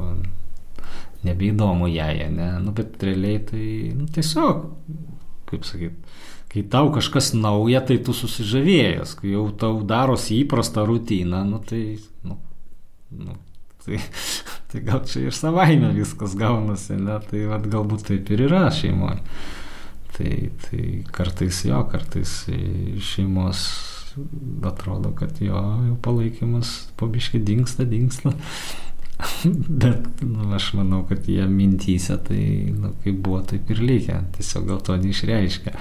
nebeįdomu 1.25 1.89
jai, 1.89 2.27
ne. 2.29 2.51
Nu, 2.61 2.75
bet 2.77 3.01
realiai 3.01 3.41
tai, 3.49 3.69
nu, 3.97 4.05
tiesiog, 4.13 4.67
kaip 5.49 5.65
sakyt, 5.65 5.97
kai 6.53 6.67
tau 6.71 6.93
kažkas 6.93 7.33
nauja, 7.39 7.81
tai 7.89 7.97
tu 8.05 8.13
susižavėjęs, 8.13 9.17
kai 9.23 9.33
jau 9.33 9.49
tau 9.65 9.81
darosi 9.89 10.43
įprasta 10.43 10.85
rutina, 10.85 11.41
nu, 11.49 11.63
tai, 11.65 11.97
nu, 12.29 12.37
nu, 13.17 13.39
tai, 13.87 14.03
tai 14.75 14.83
gal 14.83 15.05
čia 15.07 15.29
ir 15.29 15.35
savaime 15.37 15.93
viskas 15.95 16.35
gaunasi, 16.35 16.97
ne, 16.99 17.21
tai 17.31 17.45
vat, 17.47 17.69
galbūt 17.71 18.09
taip 18.11 18.31
ir 18.35 18.49
yra 18.49 18.67
šeimoje. 18.75 19.21
Tai, 20.15 20.33
tai 20.67 20.85
kartais 21.15 21.61
jo, 21.67 21.79
kartais 21.91 22.33
šeimos 23.03 23.63
atrodo, 24.67 25.13
kad 25.15 25.39
jo, 25.43 25.63
jo 25.89 25.95
palaikymas 26.03 26.89
pabiškai 26.99 27.41
dinksta, 27.47 27.87
dinksta. 27.87 28.35
Bet 29.83 30.23
nu, 30.27 30.51
aš 30.55 30.73
manau, 30.75 31.05
kad 31.07 31.29
jie 31.31 31.47
mintyse 31.47 32.19
tai, 32.27 32.43
nu, 32.75 32.91
kaip 33.05 33.19
buvo, 33.23 33.41
taip 33.47 33.71
ir 33.71 33.83
likę. 33.83 34.21
Tiesiog 34.37 34.69
gal 34.71 34.83
to 34.87 34.99
neišreiškia. 34.99 35.75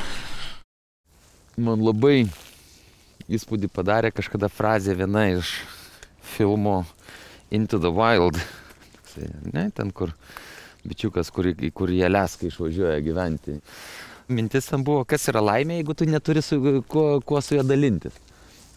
Man 1.65 1.81
labai 1.85 2.27
įspūdį 3.33 3.69
padarė 3.73 4.13
kažkada 4.13 4.49
frazė 4.53 4.97
viena 4.97 5.27
iš 5.33 5.55
filmo 6.35 6.83
Into 7.53 7.77
the 7.81 7.93
Wild. 7.93 8.41
Ne, 9.53 9.69
ten 9.75 9.91
kur 9.95 10.13
bičiukas, 10.83 11.29
kur, 11.31 11.51
kur 11.75 11.91
jie 11.93 12.09
leskai 12.09 12.49
išvažiuoja 12.51 12.99
gyventi 13.05 13.59
mintis 14.27 14.67
ten 14.69 14.83
buvo, 14.85 15.03
kas 15.07 15.27
yra 15.31 15.41
laimė, 15.43 15.79
jeigu 15.79 15.95
tu 15.97 16.07
neturi 16.07 16.43
su, 16.43 16.59
kuo, 16.87 17.19
kuo 17.25 17.41
su 17.41 17.57
juo 17.57 17.65
dalintis. 17.67 18.15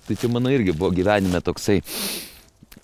Tai 0.06 0.16
čia 0.18 0.30
mano 0.30 0.50
irgi 0.54 0.74
buvo 0.76 0.92
gyvenime 0.94 1.40
toksai 1.42 1.80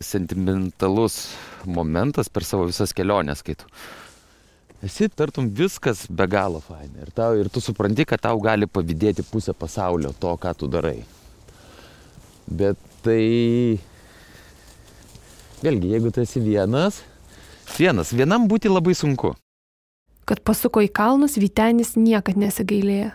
sentimentalus 0.03 1.29
momentas 1.65 2.31
per 2.33 2.47
savo 2.47 2.67
visas 2.71 2.95
keliones, 2.97 3.43
kai 3.47 3.55
tu 3.59 3.69
esi 4.83 5.07
tartum 5.07 5.47
viskas 5.55 6.09
be 6.11 6.27
galo 6.27 6.59
faina. 6.63 7.05
Ir, 7.05 7.13
tau, 7.15 7.37
ir 7.39 7.51
tu 7.53 7.63
supranti, 7.63 8.07
kad 8.09 8.23
tau 8.25 8.41
gali 8.43 8.67
pavydėti 8.67 9.23
pusę 9.29 9.55
pasaulio 9.55 10.11
to, 10.19 10.35
ką 10.43 10.55
tu 10.59 10.71
darai. 10.71 10.99
Bet 12.51 12.81
tai... 13.05 13.79
Vėlgi, 15.63 15.93
jeigu 15.95 16.11
tu 16.11 16.25
esi 16.25 16.43
vienas, 16.43 17.05
vienas, 17.79 18.13
vienam 18.13 18.49
būti 18.51 18.71
labai 18.73 18.95
sunku. 18.99 19.35
Kad 20.29 20.43
pasuko 20.47 20.83
į 20.85 20.91
kalnus, 20.95 21.39
Vytenis 21.41 21.97
niekad 21.99 22.39
nesigailėjo. 22.39 23.11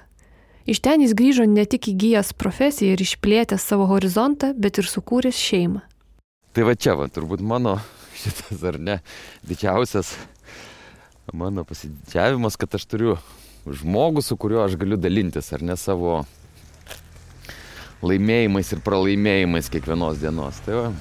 Iš 0.68 0.82
ten 0.84 1.04
jis 1.04 1.14
grįžo 1.16 1.46
ne 1.48 1.64
tik 1.64 1.88
įgyjęs 1.94 2.34
profesiją 2.36 2.98
ir 2.98 3.04
išplėtęs 3.04 3.64
savo 3.64 3.86
horizontą, 3.88 4.52
bet 4.52 4.82
ir 4.82 4.90
sukūręs 4.92 5.40
šeimą. 5.40 5.84
Tai 6.52 6.66
va 6.68 6.74
čia, 6.76 6.98
va, 7.00 7.08
turbūt 7.08 7.40
mano 7.40 7.78
šitas 8.22 8.66
ar 8.68 8.80
ne 8.82 8.98
didžiausias 9.48 10.18
mano 11.34 11.64
pasididžiavimas, 11.68 12.56
kad 12.60 12.76
aš 12.76 12.86
turiu 12.88 13.18
žmogų, 13.68 14.24
su 14.24 14.38
kuriuo 14.40 14.64
aš 14.64 14.78
galiu 14.80 15.00
dalintis, 15.00 15.52
ar 15.56 15.64
ne 15.64 15.76
savo 15.80 16.22
laimėjimais 18.06 18.72
ir 18.74 18.84
pralaimėjimais 18.86 19.72
kiekvienos 19.74 20.22
dienos. 20.22 20.60
Tai 20.66 20.78
va, 20.78 20.92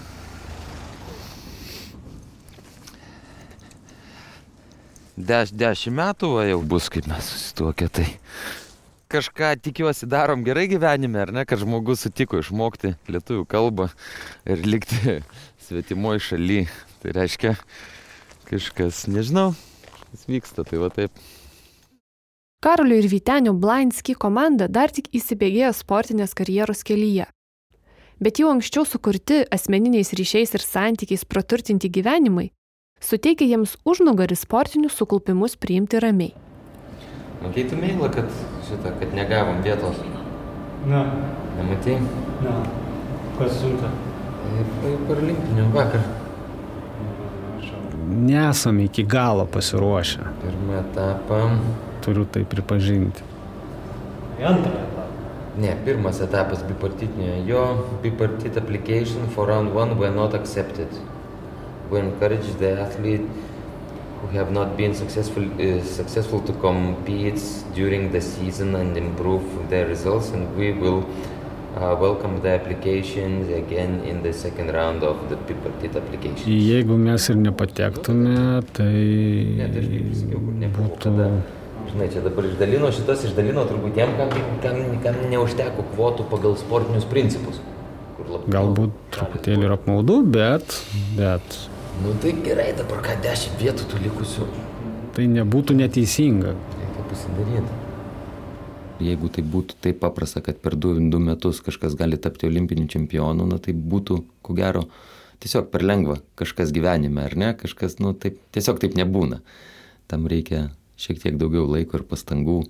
Deš, 5.16 5.54
dešimt 5.56 5.96
metų 5.96 6.28
va, 6.34 6.42
jau 6.44 6.58
bus, 6.60 6.90
kaip 6.92 7.06
mes 7.08 7.24
susituokę. 7.24 7.86
Tai 7.88 8.04
kažką 9.08 9.54
tikiuosi 9.64 10.04
darom 10.12 10.42
gerai 10.44 10.66
gyvenime, 10.68 11.22
ar 11.22 11.30
ne, 11.32 11.44
kad 11.48 11.62
žmogus 11.62 12.02
sutiko 12.04 12.42
išmokti 12.42 12.92
lietuvių 13.08 13.46
kalbą 13.48 13.86
ir 14.44 14.60
likti 14.68 15.22
svetimoje 15.64 16.20
šaly. 16.20 16.58
Tai 17.00 17.14
reiškia, 17.16 17.54
kažkas, 18.50 19.06
nežinau, 19.08 19.54
kas 20.10 20.26
vyksta, 20.28 20.66
tai 20.68 20.82
va 20.84 20.92
taip. 20.92 21.16
Karolio 22.60 22.98
ir 23.00 23.08
Vytenio 23.08 23.54
Blindski 23.56 24.18
komanda 24.20 24.68
dar 24.68 24.92
tik 24.92 25.08
įsibėgėjo 25.16 25.72
sportinės 25.80 26.36
karjeros 26.36 26.84
kelyje. 26.84 27.30
Bet 28.20 28.36
jau 28.40 28.52
anksčiau 28.52 28.84
sukurti 28.84 29.46
asmeniniais 29.52 30.12
ryšiais 30.12 30.52
ir 30.56 30.64
santykiais 30.64 31.24
praturtinti 31.24 31.88
gyvenimai 31.92 32.50
suteikia 33.00 33.46
jiems 33.52 33.76
užnugarį 33.84 34.36
sportinius 34.36 34.96
sukaupimus 34.98 35.56
priimti 35.56 36.00
ramiai. 36.02 36.34
Matei 37.42 37.64
meilą, 37.78 38.08
kad 38.10 38.30
šitą, 38.66 38.92
kad 39.00 39.14
negavom 39.14 39.62
vietos? 39.62 39.98
Ne. 40.86 41.02
Nematei? 41.58 41.98
Ne. 42.42 42.54
Kas 43.38 43.58
siunta? 43.60 43.90
Per 45.08 45.20
limpinių 45.20 45.66
vakar. 45.74 46.04
Nesame 48.06 48.86
iki 48.86 49.04
galo 49.04 49.46
pasiruošę. 49.50 50.28
Pirmą 50.42 50.78
etapą. 50.80 51.40
Turiu 52.04 52.24
tai 52.24 52.44
pripažinti. 52.44 53.24
Antrą 54.38 54.72
etapą. 54.72 55.08
Ne, 55.58 55.74
pirmas 55.84 56.20
etapas 56.22 56.62
bipartitinio. 56.68 57.42
Jo 57.50 57.66
bipartit 58.02 58.56
application 58.56 59.28
for 59.34 59.48
round 59.48 59.74
one 59.74 59.98
were 59.98 60.14
not 60.14 60.34
accepted. 60.34 60.88
We 61.90 62.00
encourage 62.00 62.46
the 62.58 62.80
athlete 62.80 63.26
who 64.20 64.26
have 64.38 64.50
not 64.50 64.76
been 64.76 64.94
successful 64.94 65.44
uh, 65.44 65.82
successful 65.84 66.40
to 66.40 66.52
compete 66.54 67.40
during 67.74 68.10
the 68.12 68.20
season 68.20 68.74
and 68.74 68.96
improve 68.96 69.44
their 69.70 69.86
results 69.86 70.30
and 70.30 70.56
we 70.56 70.72
will 70.72 71.04
uh, 71.76 71.94
welcome 72.00 72.40
the 72.40 72.48
applications 72.48 73.48
again 73.52 74.00
in 74.04 74.22
the 74.22 74.32
second 74.32 74.72
round 74.72 75.02
of 75.02 75.28
the 75.28 75.36
bipartit 75.36 75.96
application. 75.96 76.48
Jeigu 76.48 76.96
mes 76.96 77.28
ir 77.28 77.36
nepatektume, 77.36 78.62
tai 78.72 78.94
ne, 79.60 79.68
tai 79.74 79.84
būtų... 80.78 80.96
Tada, 81.04 81.28
žinai, 81.90 82.08
čia 82.14 82.24
dabar 82.24 82.48
išdalino, 82.48 82.90
šitas 82.96 83.28
išdalino 83.28 83.66
turbūt 83.68 83.96
tiem, 83.98 84.16
kam, 84.18 84.32
kam, 84.64 84.82
kam 85.04 85.22
neužteko 85.30 85.84
kvotų 85.92 86.28
pagal 86.32 86.56
sportinius 86.60 87.08
principus. 87.12 87.60
Galbūt 88.50 88.96
truputėlį 89.14 89.68
ir 89.68 89.74
apmaudu, 89.76 90.22
bet, 90.34 90.80
bet 91.18 91.60
Nu 92.02 92.12
tai 92.20 92.34
gerai, 92.44 92.72
dabar 92.76 93.00
ką 93.04 93.14
dešimt 93.24 93.60
vietų 93.62 93.86
tų 93.88 94.00
likusių. 94.04 94.46
Tai 95.16 95.24
nebūtų 95.32 95.76
neteisinga. 95.78 96.52
Reikia 96.76 97.04
pasidaryti. 97.08 97.82
Jeigu 99.06 99.30
tai 99.32 99.44
būtų 99.44 99.78
taip 99.84 100.00
paprasta, 100.00 100.42
kad 100.44 100.60
per 100.60 100.76
du, 100.76 100.94
du 101.12 101.20
metus 101.20 101.62
kažkas 101.64 101.96
gali 101.96 102.16
tapti 102.20 102.48
olimpiniu 102.48 102.88
čempionu, 102.88 103.46
na 103.48 103.58
tai 103.60 103.72
būtų, 103.76 104.18
ko 104.44 104.56
gero, 104.56 104.86
tiesiog 105.40 105.70
per 105.72 105.84
lengva 105.84 106.18
kažkas 106.36 106.72
gyvenime, 106.72 107.24
ar 107.24 107.36
ne? 107.36 107.50
Kažkas, 107.56 107.98
nu 108.00 108.12
taip, 108.12 108.38
tiesiog 108.56 108.80
taip 108.80 108.96
nebūna. 108.96 109.40
Tam 110.08 110.28
reikia 110.28 110.70
šiek 111.00 111.20
tiek 111.20 111.40
daugiau 111.40 111.64
laiko 111.68 112.00
ir 112.00 112.06
pastangų, 112.08 112.62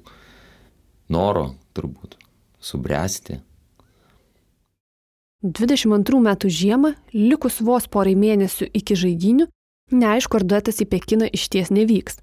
noro 1.14 1.52
turbūt, 1.78 2.16
subręsti, 2.62 3.40
22 5.44 6.20
metų 6.24 6.48
žiemą, 6.48 6.94
likus 7.12 7.60
vos 7.60 7.84
porai 7.92 8.14
mėnesių 8.16 8.70
iki 8.72 8.96
žaidinių, 8.96 9.46
neaišku, 9.92 10.38
ar 10.38 10.44
duetas 10.48 10.80
į 10.80 10.86
Pekiną 10.88 11.28
iš 11.28 11.48
ties 11.52 11.68
nevyks. 11.70 12.22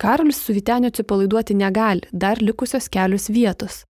Karolis 0.00 0.40
su 0.40 0.54
Viteniu 0.56 0.88
atsipalaiduoti 0.88 1.54
negali, 1.54 2.08
dar 2.10 2.40
likusios 2.40 2.88
kelios 2.88 3.28
vietos. 3.28 3.84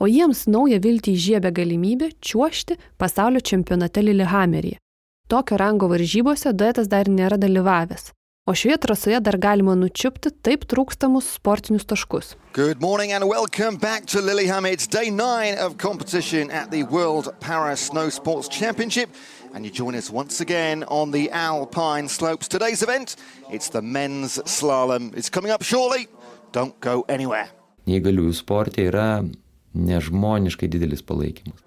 O 0.00 0.08
jiems 0.10 0.48
naują 0.50 0.80
viltį 0.82 1.12
įžiebė 1.14 1.52
galimybė 1.54 2.10
čiuošti 2.20 2.78
pasaulio 2.98 3.40
čempionate 3.40 4.02
Lillehammeryje. 4.02 4.80
Tokio 5.28 5.56
rango 5.60 5.86
varžybose 5.92 6.52
duetas 6.52 6.88
dar 6.88 7.08
nėra 7.08 7.38
dalyvavęs. 7.38 8.10
O 8.46 8.54
šioje 8.54 8.76
trasoje 8.76 9.20
dar 9.20 9.38
galima 9.40 9.72
nučiupti 9.74 10.28
taip 10.44 10.66
trūkstamus 10.68 11.30
sportinius 11.38 11.86
taškus. 11.88 12.34
Good 12.52 12.82
morning 12.82 13.12
and 13.16 13.24
welcome 13.24 13.78
back 13.80 14.04
to 14.12 14.20
Lillehammer. 14.20 14.68
It's 14.68 14.86
day 14.86 15.08
nine 15.08 15.56
of 15.56 15.78
competition 15.80 16.50
at 16.50 16.68
the 16.70 16.82
World 16.82 17.32
Para 17.40 17.76
Snow 17.76 18.10
Sports 18.10 18.48
Championship. 18.58 19.08
And 19.54 19.64
you 19.64 19.72
join 19.72 19.94
us 19.94 20.10
once 20.10 20.42
again 20.42 20.84
on 20.88 21.10
the 21.12 21.30
Alpine 21.30 22.06
Slopes. 22.06 22.46
Today's 22.46 22.82
event, 22.82 23.16
it's 23.50 23.70
the 23.70 23.80
men's 23.80 24.38
slalom. 24.44 25.16
It's 25.16 25.30
coming 25.30 25.50
up 25.50 25.62
shortly. 25.62 26.08
Don't 26.52 26.78
go 26.80 27.06
anywhere. 27.08 27.48
Neįgaliųjų 27.88 28.36
sportė 28.44 28.90
yra 28.92 29.24
nežmoniškai 29.72 30.68
didelis 30.68 31.00
palaikymas. 31.00 31.64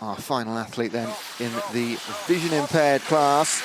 Our 0.00 0.16
final 0.22 0.58
athlete 0.58 0.92
then 0.92 1.10
in 1.40 1.50
the 1.74 1.98
vision 2.28 2.54
impaired 2.54 3.02
class 3.10 3.58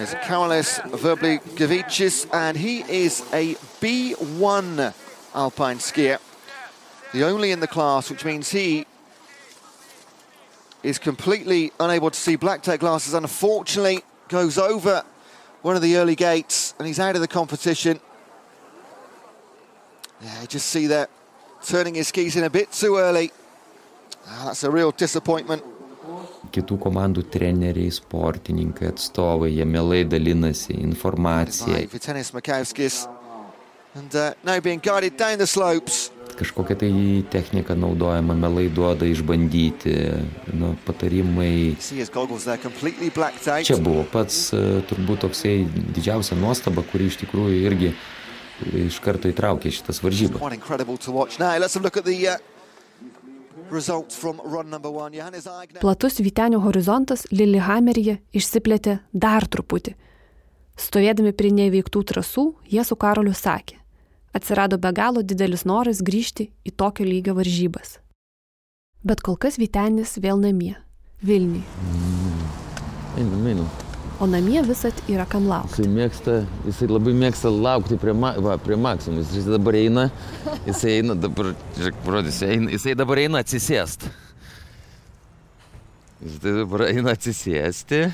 is 0.00 0.14
Karolis 0.14 0.80
Verbligevicis, 0.90 2.26
and 2.32 2.56
he 2.56 2.80
is 2.80 3.20
a 3.32 3.54
B1 3.80 4.94
alpine 5.34 5.78
skier, 5.78 6.18
the 7.12 7.24
only 7.24 7.50
in 7.50 7.60
the 7.60 7.66
class, 7.66 8.10
which 8.10 8.24
means 8.24 8.50
he 8.50 8.86
is 10.82 10.98
completely 10.98 11.72
unable 11.78 12.10
to 12.10 12.18
see 12.18 12.36
black 12.36 12.62
tape 12.62 12.80
glasses. 12.80 13.12
Unfortunately, 13.12 14.00
goes 14.28 14.56
over 14.56 15.04
one 15.60 15.76
of 15.76 15.82
the 15.82 15.96
early 15.96 16.16
gates, 16.16 16.74
and 16.78 16.88
he's 16.88 16.98
out 16.98 17.14
of 17.14 17.20
the 17.20 17.28
competition. 17.28 18.00
Yeah, 20.22 20.46
just 20.46 20.68
see 20.68 20.86
that 20.86 21.10
turning 21.66 21.94
his 21.94 22.08
skis 22.08 22.36
in 22.36 22.44
a 22.44 22.50
bit 22.50 22.72
too 22.72 22.96
early. 22.96 23.30
Ah, 24.26 24.44
that's 24.46 24.64
a 24.64 24.70
real 24.70 24.90
disappointment. 24.90 25.62
Kitų 26.52 26.76
komandų 26.84 27.22
treneriai, 27.32 27.88
sportininkai, 27.94 28.90
atstovai, 28.92 29.48
jie 29.54 29.64
mielai 29.64 30.02
dalinasi 30.04 30.76
Makauskis. 32.36 33.06
And 33.94 34.14
uh, 34.14 34.32
now 34.44 34.58
being 34.60 34.80
guided 34.80 35.16
down 35.16 35.38
the 35.38 35.46
slopes. 35.46 36.10
Kažkokia 36.36 36.76
tai 36.76 37.24
technika 37.30 37.74
naudojama, 37.76 38.34
mielai 38.34 38.68
duoda 38.72 39.04
išbandyti, 39.04 39.92
nu, 40.56 40.72
patarimai. 40.86 41.76
Čia 43.68 43.76
buvo 43.76 44.06
pats 44.08 44.48
e, 44.56 44.62
turbūt 44.88 45.26
toksai 45.26 45.54
didžiausia 45.68 46.38
nuostaba, 46.40 46.84
kuri 46.88 47.10
iš 47.12 47.20
tikrųjų 47.20 47.60
irgi 47.68 47.92
iš 48.86 48.98
karto 49.04 49.28
įtraukė 49.28 49.72
šitas 49.74 50.00
varžybas. 50.00 50.40
Platus 55.80 56.20
Vytenio 56.20 56.60
horizontas 56.60 57.24
Lillehammeryje 57.32 58.18
išsiplėtė 58.36 58.98
dar 59.12 59.46
truputį. 59.48 59.94
Stovėdami 60.76 61.32
prie 61.36 61.52
neįveiktų 61.56 62.02
trasų, 62.12 62.44
jie 62.68 62.84
su 62.84 62.96
Karoliu 62.96 63.32
sakė, 63.36 63.78
atsirado 64.36 64.78
be 64.80 64.92
galo 64.92 65.22
didelis 65.22 65.64
noras 65.68 66.02
grįžti 66.04 66.50
į 66.68 66.74
tokio 66.76 67.06
lygio 67.08 67.36
varžybas. 67.38 67.98
Bet 69.02 69.24
kol 69.24 69.36
kas 69.40 69.56
Vytenis 69.58 70.18
vėl 70.20 70.40
namie, 70.40 70.76
einam. 73.48 73.81
O 74.22 74.26
namie 74.30 74.62
visat 74.62 74.94
yra 75.10 75.24
kam 75.26 75.48
laukti. 75.50 75.82
Jisai 75.82 75.90
mėgsta, 75.96 76.34
jisai 76.68 76.86
labai 76.86 77.14
mėgsta 77.18 77.50
laukti 77.50 77.96
prie, 77.98 78.14
ma, 78.14 78.30
va, 78.38 78.54
prie 78.62 78.78
maksimum. 78.78 79.24
Jis 79.26 79.48
dabar 79.50 79.74
eina, 79.74 80.04
jisai 80.68 80.92
eina 81.00 81.16
dabar, 81.18 81.50
žiūrėk, 81.74 81.98
parodysiu, 82.06 82.46
eina, 82.54 82.70
jisai 82.76 82.94
dabar 82.98 83.22
eina 83.24 83.42
atsisėst. 83.42 84.06
Jis 86.22 86.38
dabar 86.44 86.86
eina 86.86 87.16
atsisėsti 87.16 88.04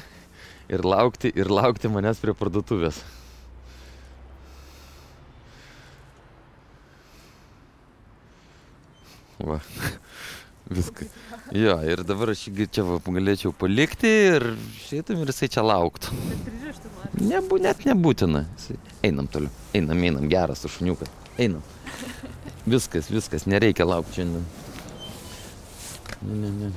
ir 0.73 0.89
laukti, 0.95 1.35
ir 1.37 1.53
laukti 1.53 1.93
manęs 1.93 2.25
prie 2.25 2.33
parduotuvės. 2.41 3.03
Va. 9.45 9.61
Viską. 10.79 11.13
Jo, 11.57 11.79
ir 11.81 12.03
dabar 12.05 12.35
aš 12.35 12.43
jį 12.51 12.67
čia 12.69 12.85
va, 12.85 12.99
galėčiau 13.01 13.55
palikti 13.57 14.11
ir 14.35 14.45
šitam 14.83 15.23
ir 15.23 15.31
jisai 15.33 15.49
čia 15.55 15.65
lauktų. 15.65 16.13
Nebu, 17.25 17.57
net 17.65 17.87
nebūtina. 17.89 18.45
Einam 19.07 19.31
toliau. 19.33 19.53
Einam, 19.77 20.03
einam, 20.05 20.29
geras 20.29 20.65
tas 20.65 20.75
šuniukas. 20.77 21.09
Einam. 21.41 21.65
Viskas, 22.69 23.09
viskas, 23.09 23.47
nereikia 23.49 23.87
laukti 23.89 24.21
šiandien. 24.21 24.45
Ne, 26.21 26.37
ne, 26.37 26.53
ne. 26.69 26.73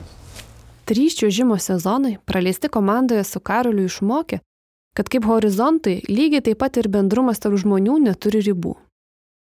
Trys 0.87 1.17
čiuožimo 1.19 1.57
sezonai 1.59 2.15
praleisti 2.25 2.71
komandoje 2.71 3.25
su 3.27 3.43
Karoliu 3.43 3.89
išmokė, 3.89 4.39
kad 4.95 5.11
kaip 5.11 5.27
horizontai 5.27 5.99
lygiai 6.07 6.45
taip 6.47 6.61
pat 6.63 6.79
ir 6.79 6.87
bendrumas 6.91 7.43
tarp 7.43 7.59
žmonių 7.59 7.99
neturi 8.07 8.41
ribų. 8.47 8.77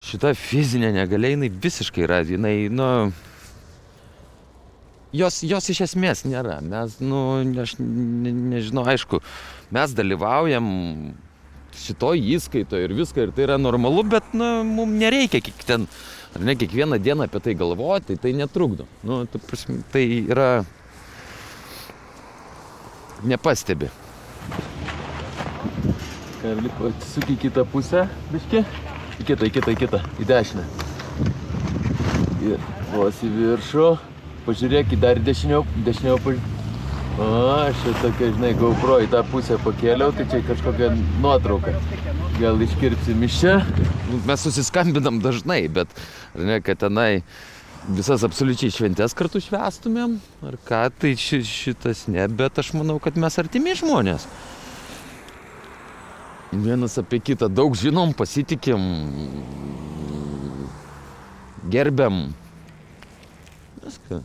Šita 0.06 0.34
fizinė 0.38 0.94
negalia, 0.96 1.36
jinai 1.36 1.54
visiškai 1.54 2.08
yra, 2.08 2.24
jinai, 2.26 2.56
nu... 2.74 2.90
Jos, 5.10 5.39
jos 5.41 5.72
iš 5.74 5.82
esmės 5.88 6.22
nėra. 6.28 6.60
Mes, 6.62 6.99
nu, 7.01 7.41
aš 7.64 7.80
ne, 7.82 8.30
nežinau, 8.53 8.84
aišku, 8.91 9.22
mes 9.74 9.93
dalyvaujam 9.97 10.68
šitoj 11.80 12.22
įskaito 12.36 12.78
ir 12.78 12.93
viską, 12.93 13.26
ir 13.26 13.32
tai 13.34 13.47
yra 13.47 13.57
normalu, 13.62 14.03
bet, 14.12 14.28
nu, 14.38 14.60
mums 14.68 14.99
nereikia 15.01 15.41
kiek 15.41 15.64
ten, 15.66 15.88
ar 16.38 16.45
ne, 16.45 16.53
kiekvieną 16.60 16.99
dieną 17.01 17.26
apie 17.26 17.41
tai 17.41 17.55
galvoti, 17.57 18.20
tai 18.22 18.36
netrukdo. 18.38 18.86
Nu, 19.01 19.24
ta 19.26 19.41
prasme, 19.41 19.82
tai 19.93 20.05
yra... 20.28 20.49
Nepastebi. 23.20 23.89
Karli, 26.39 26.70
atsisuk 26.88 27.34
į 27.34 27.39
kitą 27.41 27.66
pusę, 27.68 28.05
biški. 28.30 28.62
Į 29.20 29.26
kitą, 29.28 29.49
į 29.49 29.51
kitą, 29.57 29.74
į 29.74 29.80
kitą, 29.82 29.99
į 30.22 30.28
dešinę. 30.30 30.64
Ir 32.47 32.62
vos 32.93 33.20
į 33.26 33.34
viršų. 33.34 33.89
Pažiūrėk, 34.48 34.96
dar 35.02 35.20
dešiniau, 35.22 35.66
dešiniau 35.86 36.18
pažiūrėk. 36.24 36.56
O, 37.20 37.26
aš 37.68 37.76
čia 37.84 37.92
tokia, 38.00 38.30
žinai, 38.32 38.54
GoPro 38.56 39.02
į 39.04 39.10
tą 39.12 39.20
pusę 39.28 39.58
pakėliau, 39.60 40.14
tai 40.16 40.24
čia 40.32 40.40
kažkokia 40.48 40.94
nuotrauka. 41.20 41.74
Gal 42.40 42.62
iškirpsim 42.64 43.26
iš 43.28 43.40
čia. 43.42 43.56
Mes 44.24 44.46
susiskambinam 44.46 45.18
dažnai, 45.20 45.66
bet, 45.68 45.92
ne, 46.40 46.62
kad 46.64 46.80
tenai 46.80 47.26
visas 47.92 48.24
absoliučiai 48.24 48.72
šventės 48.72 49.18
kartu 49.20 49.42
švestumėm, 49.44 50.16
ar 50.48 50.56
ką, 50.64 50.86
tai 50.96 51.12
ši, 51.20 51.42
šitas 51.44 52.06
ne, 52.08 52.24
bet 52.32 52.64
aš 52.64 52.72
manau, 52.78 53.02
kad 53.04 53.20
mes 53.20 53.36
artimi 53.42 53.76
žmonės. 53.76 54.30
Vienas 56.56 56.96
apie 57.04 57.20
kitą 57.20 57.52
daug 57.52 57.76
žinom, 57.76 58.16
pasitikim, 58.16 58.80
gerbiam. 61.68 62.30
Viską. 63.90 64.22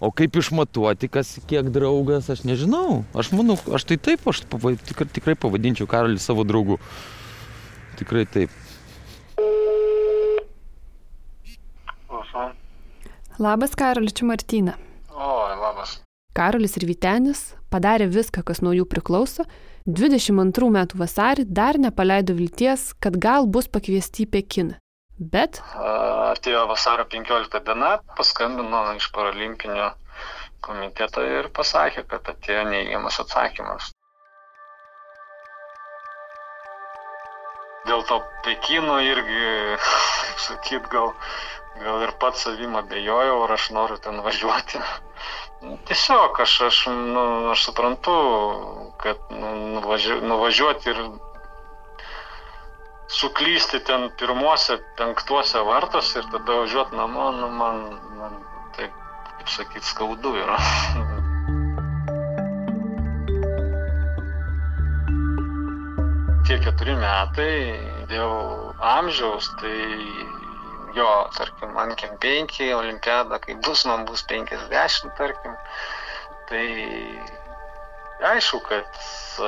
O 0.00 0.08
kaip 0.16 0.36
išmatuoti, 0.40 1.10
kas 1.12 1.34
kiek 1.44 1.68
draugas, 1.68 2.30
aš 2.32 2.46
nežinau. 2.48 3.02
Aš 3.12 3.34
manau, 3.36 3.58
aš 3.76 3.84
tai 3.84 4.00
taip, 4.00 4.24
aš 4.24 4.42
tikrai, 4.48 5.06
tikrai 5.12 5.36
pavadinčiau 5.36 5.88
Karolį 5.90 6.16
savo 6.24 6.46
draugu. 6.48 6.80
Tikrai 8.00 8.24
taip. 8.24 8.54
Labas 13.40 13.72
Karoli, 13.76 14.12
čia 14.12 14.26
Martyna. 14.28 14.74
O, 15.16 15.28
labas. 15.56 16.00
Karolis 16.36 16.76
ir 16.76 16.84
Vytenis 16.84 17.54
padarė 17.72 18.04
viską, 18.12 18.42
kas 18.44 18.60
nuo 18.60 18.74
jų 18.76 18.84
priklauso. 18.84 19.46
22 19.88 20.68
metų 20.74 21.00
vasarį 21.00 21.46
dar 21.48 21.78
nepaleido 21.80 22.36
vilties, 22.36 22.90
kad 23.00 23.16
gal 23.16 23.48
bus 23.48 23.68
pakviesti 23.68 24.26
į 24.26 24.30
Pekiną. 24.36 24.76
Bet 25.20 25.58
Atėjo 25.76 26.62
vasario 26.70 27.04
15 27.12 27.60
diena, 27.66 27.90
paskambino 28.16 28.78
iš 28.96 29.10
paralimpinio 29.12 29.90
komiteto 30.64 31.24
ir 31.24 31.48
pasakė, 31.58 32.06
kad 32.08 32.30
atėjo 32.32 32.62
neįgiamas 32.70 33.20
atsakymas. 33.24 33.90
Dėl 37.84 38.06
to 38.08 38.20
Pekino 38.46 38.96
irgi, 39.04 39.44
kaip 39.84 40.42
sakyt, 40.46 40.88
gal, 40.92 41.12
gal 41.84 42.08
ir 42.08 42.16
pats 42.24 42.48
savim 42.48 42.80
abejojau, 42.80 43.38
ar 43.44 43.56
aš 43.56 43.70
noriu 43.76 44.00
ten 44.00 44.20
važiuoti. 44.24 44.80
Tiesiog 45.88 46.40
aš, 46.44 46.60
aš, 46.70 46.84
nu, 46.88 47.24
aš 47.52 47.68
suprantu, 47.68 48.16
kad 49.04 49.32
nu, 49.36 49.52
nuvažiu, 49.76 50.22
nuvažiuoti 50.24 50.94
ir 50.94 51.02
suklysti 53.10 53.80
ten 53.80 54.10
pirmuose, 54.18 54.78
penktuose 54.98 55.58
vartuose 55.66 56.18
ir 56.20 56.26
tada 56.30 56.52
važiuoti 56.62 56.96
namo, 56.96 57.30
nu, 57.34 57.48
man, 57.58 57.76
man 58.18 58.32
taip, 58.76 58.92
kaip 59.38 59.48
sakyt, 59.56 59.84
skaudu 59.84 60.30
yra. 60.38 60.58
Tie 66.46 66.56
keturi 66.62 66.94
metai 66.98 67.54
dėl 68.10 68.32
amžiaus, 68.92 69.46
tai 69.60 69.78
jo, 70.94 71.10
tarkim, 71.36 71.74
man 71.74 71.94
kem 71.98 72.14
penki, 72.22 72.72
olimpiada, 72.74 73.38
kai 73.42 73.54
bus, 73.66 73.84
man 73.90 74.06
bus 74.06 74.22
50, 74.30 75.10
tarkim. 75.18 75.54
Tai 76.50 76.66
aišku, 78.22 78.60
kad 78.68 79.00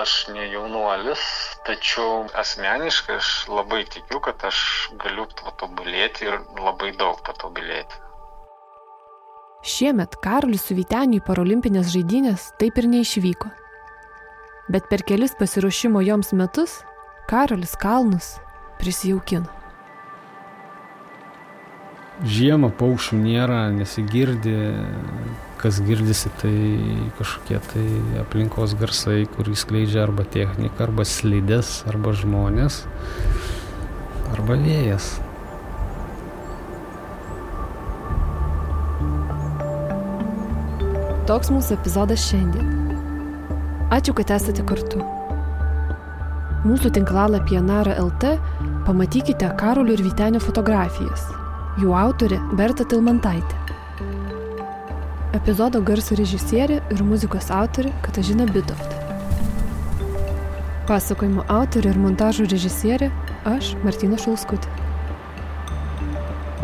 aš 0.02 0.12
ne 0.32 0.46
jaunuolis, 0.52 1.20
tačiau 1.66 2.26
asmeniškai 2.38 3.18
aš 3.18 3.32
labai 3.48 3.82
tikiu, 3.84 4.20
kad 4.24 4.40
aš 4.48 4.62
galiu 5.02 5.26
patobulėti 5.42 6.30
ir 6.30 6.40
labai 6.56 6.94
daug 6.96 7.20
patobulėti. 7.26 8.00
šiemet 9.62 10.16
Karolis 10.22 10.64
su 10.66 10.74
Vyteniu 10.74 11.20
į 11.20 11.26
parolimpinės 11.26 11.92
žaidynės 11.94 12.50
taip 12.58 12.78
ir 12.82 12.88
neišvyko. 12.90 13.50
Bet 14.72 14.88
per 14.90 15.04
kelis 15.06 15.36
pasiruošimo 15.38 16.02
joms 16.02 16.32
metus 16.32 16.80
Karolis 17.30 17.76
kalnus 17.78 18.36
prisijaukino. 18.80 19.46
Žiemą 22.22 22.70
paukščių 22.78 23.18
nėra, 23.18 23.60
nesigirdi, 23.74 24.54
kas 25.62 25.78
girdisi, 25.86 26.30
tai 26.42 26.54
kažkokie 27.18 27.58
tai 27.70 27.84
aplinkos 28.22 28.74
garsai, 28.78 29.22
kurį 29.36 29.54
skleidžia 29.58 30.02
arba 30.02 30.26
technika, 30.26 30.88
arba 30.88 31.06
slidės, 31.06 31.82
arba 31.90 32.14
žmonės, 32.18 32.82
arba 34.34 34.58
vėjas. 34.58 35.14
Toks 41.30 41.52
mūsų 41.54 41.78
epizodas 41.78 42.26
šiandien. 42.26 42.66
Ačiū, 43.94 44.16
kad 44.18 44.34
esate 44.34 44.66
kartu. 44.66 44.98
Mūsų 46.66 46.90
tinklalapyje 46.98 47.62
Nara 47.62 47.94
LT 48.02 48.34
pamatykite 48.88 49.54
Karolio 49.60 49.94
ir 49.94 50.02
Vytenio 50.02 50.42
fotografijas. 50.42 51.28
Jų 51.78 51.94
autorė 51.94 52.42
Berta 52.58 52.86
Tilmantaitė. 52.88 53.61
Epizodo 55.32 55.80
garso 55.80 56.12
režisierė 56.12 56.74
ir 56.92 56.98
muzikos 57.08 57.46
autorė 57.56 57.88
Katažina 58.04 58.44
Bitovta. 58.44 58.98
Pasakojimo 60.84 61.46
autorė 61.48 61.94
ir 61.94 62.00
montažo 62.02 62.44
režisierė 62.44 63.08
aš, 63.48 63.70
Martina 63.80 64.18
Šulskutė. 64.20 64.68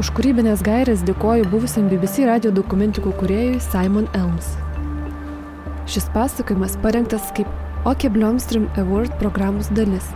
Už 0.03 0.11
kūrybinės 0.19 0.61
gairės 0.67 1.01
dėkoju 1.09 1.47
buvusiam 1.49 1.87
BBC 1.89 2.27
radio 2.29 2.53
dokumentikų 2.53 3.15
kuriejui 3.23 3.63
Simon 3.71 4.11
Elms. 4.19 4.51
Šis 5.89 6.11
pasakojimas 6.13 6.77
parengtas 6.85 7.33
kaip 7.39 7.49
Oke 7.89 8.13
Blomstrom 8.13 8.69
Award 8.77 9.17
programos 9.23 9.73
dalis. 9.73 10.13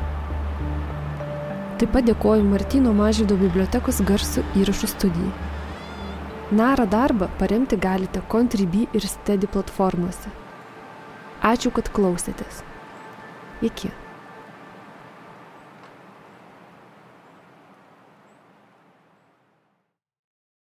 Taip 1.80 1.96
pat 1.96 2.04
dėkoju 2.04 2.44
Martino 2.52 2.92
Mažydo 3.00 3.40
bibliotekos 3.40 4.04
garsų 4.04 4.44
įrašų 4.60 4.92
studijai. 4.92 5.51
Nara 6.52 6.84
darbą 6.86 7.28
paremti 7.38 7.76
galite 7.78 8.20
Contribui 8.28 8.82
ir 8.92 9.06
Steady 9.08 9.48
platformose. 9.48 10.28
Ačiū, 11.40 11.72
kad 11.72 11.88
klausėtės. 11.96 12.58
Iki. 13.64 13.88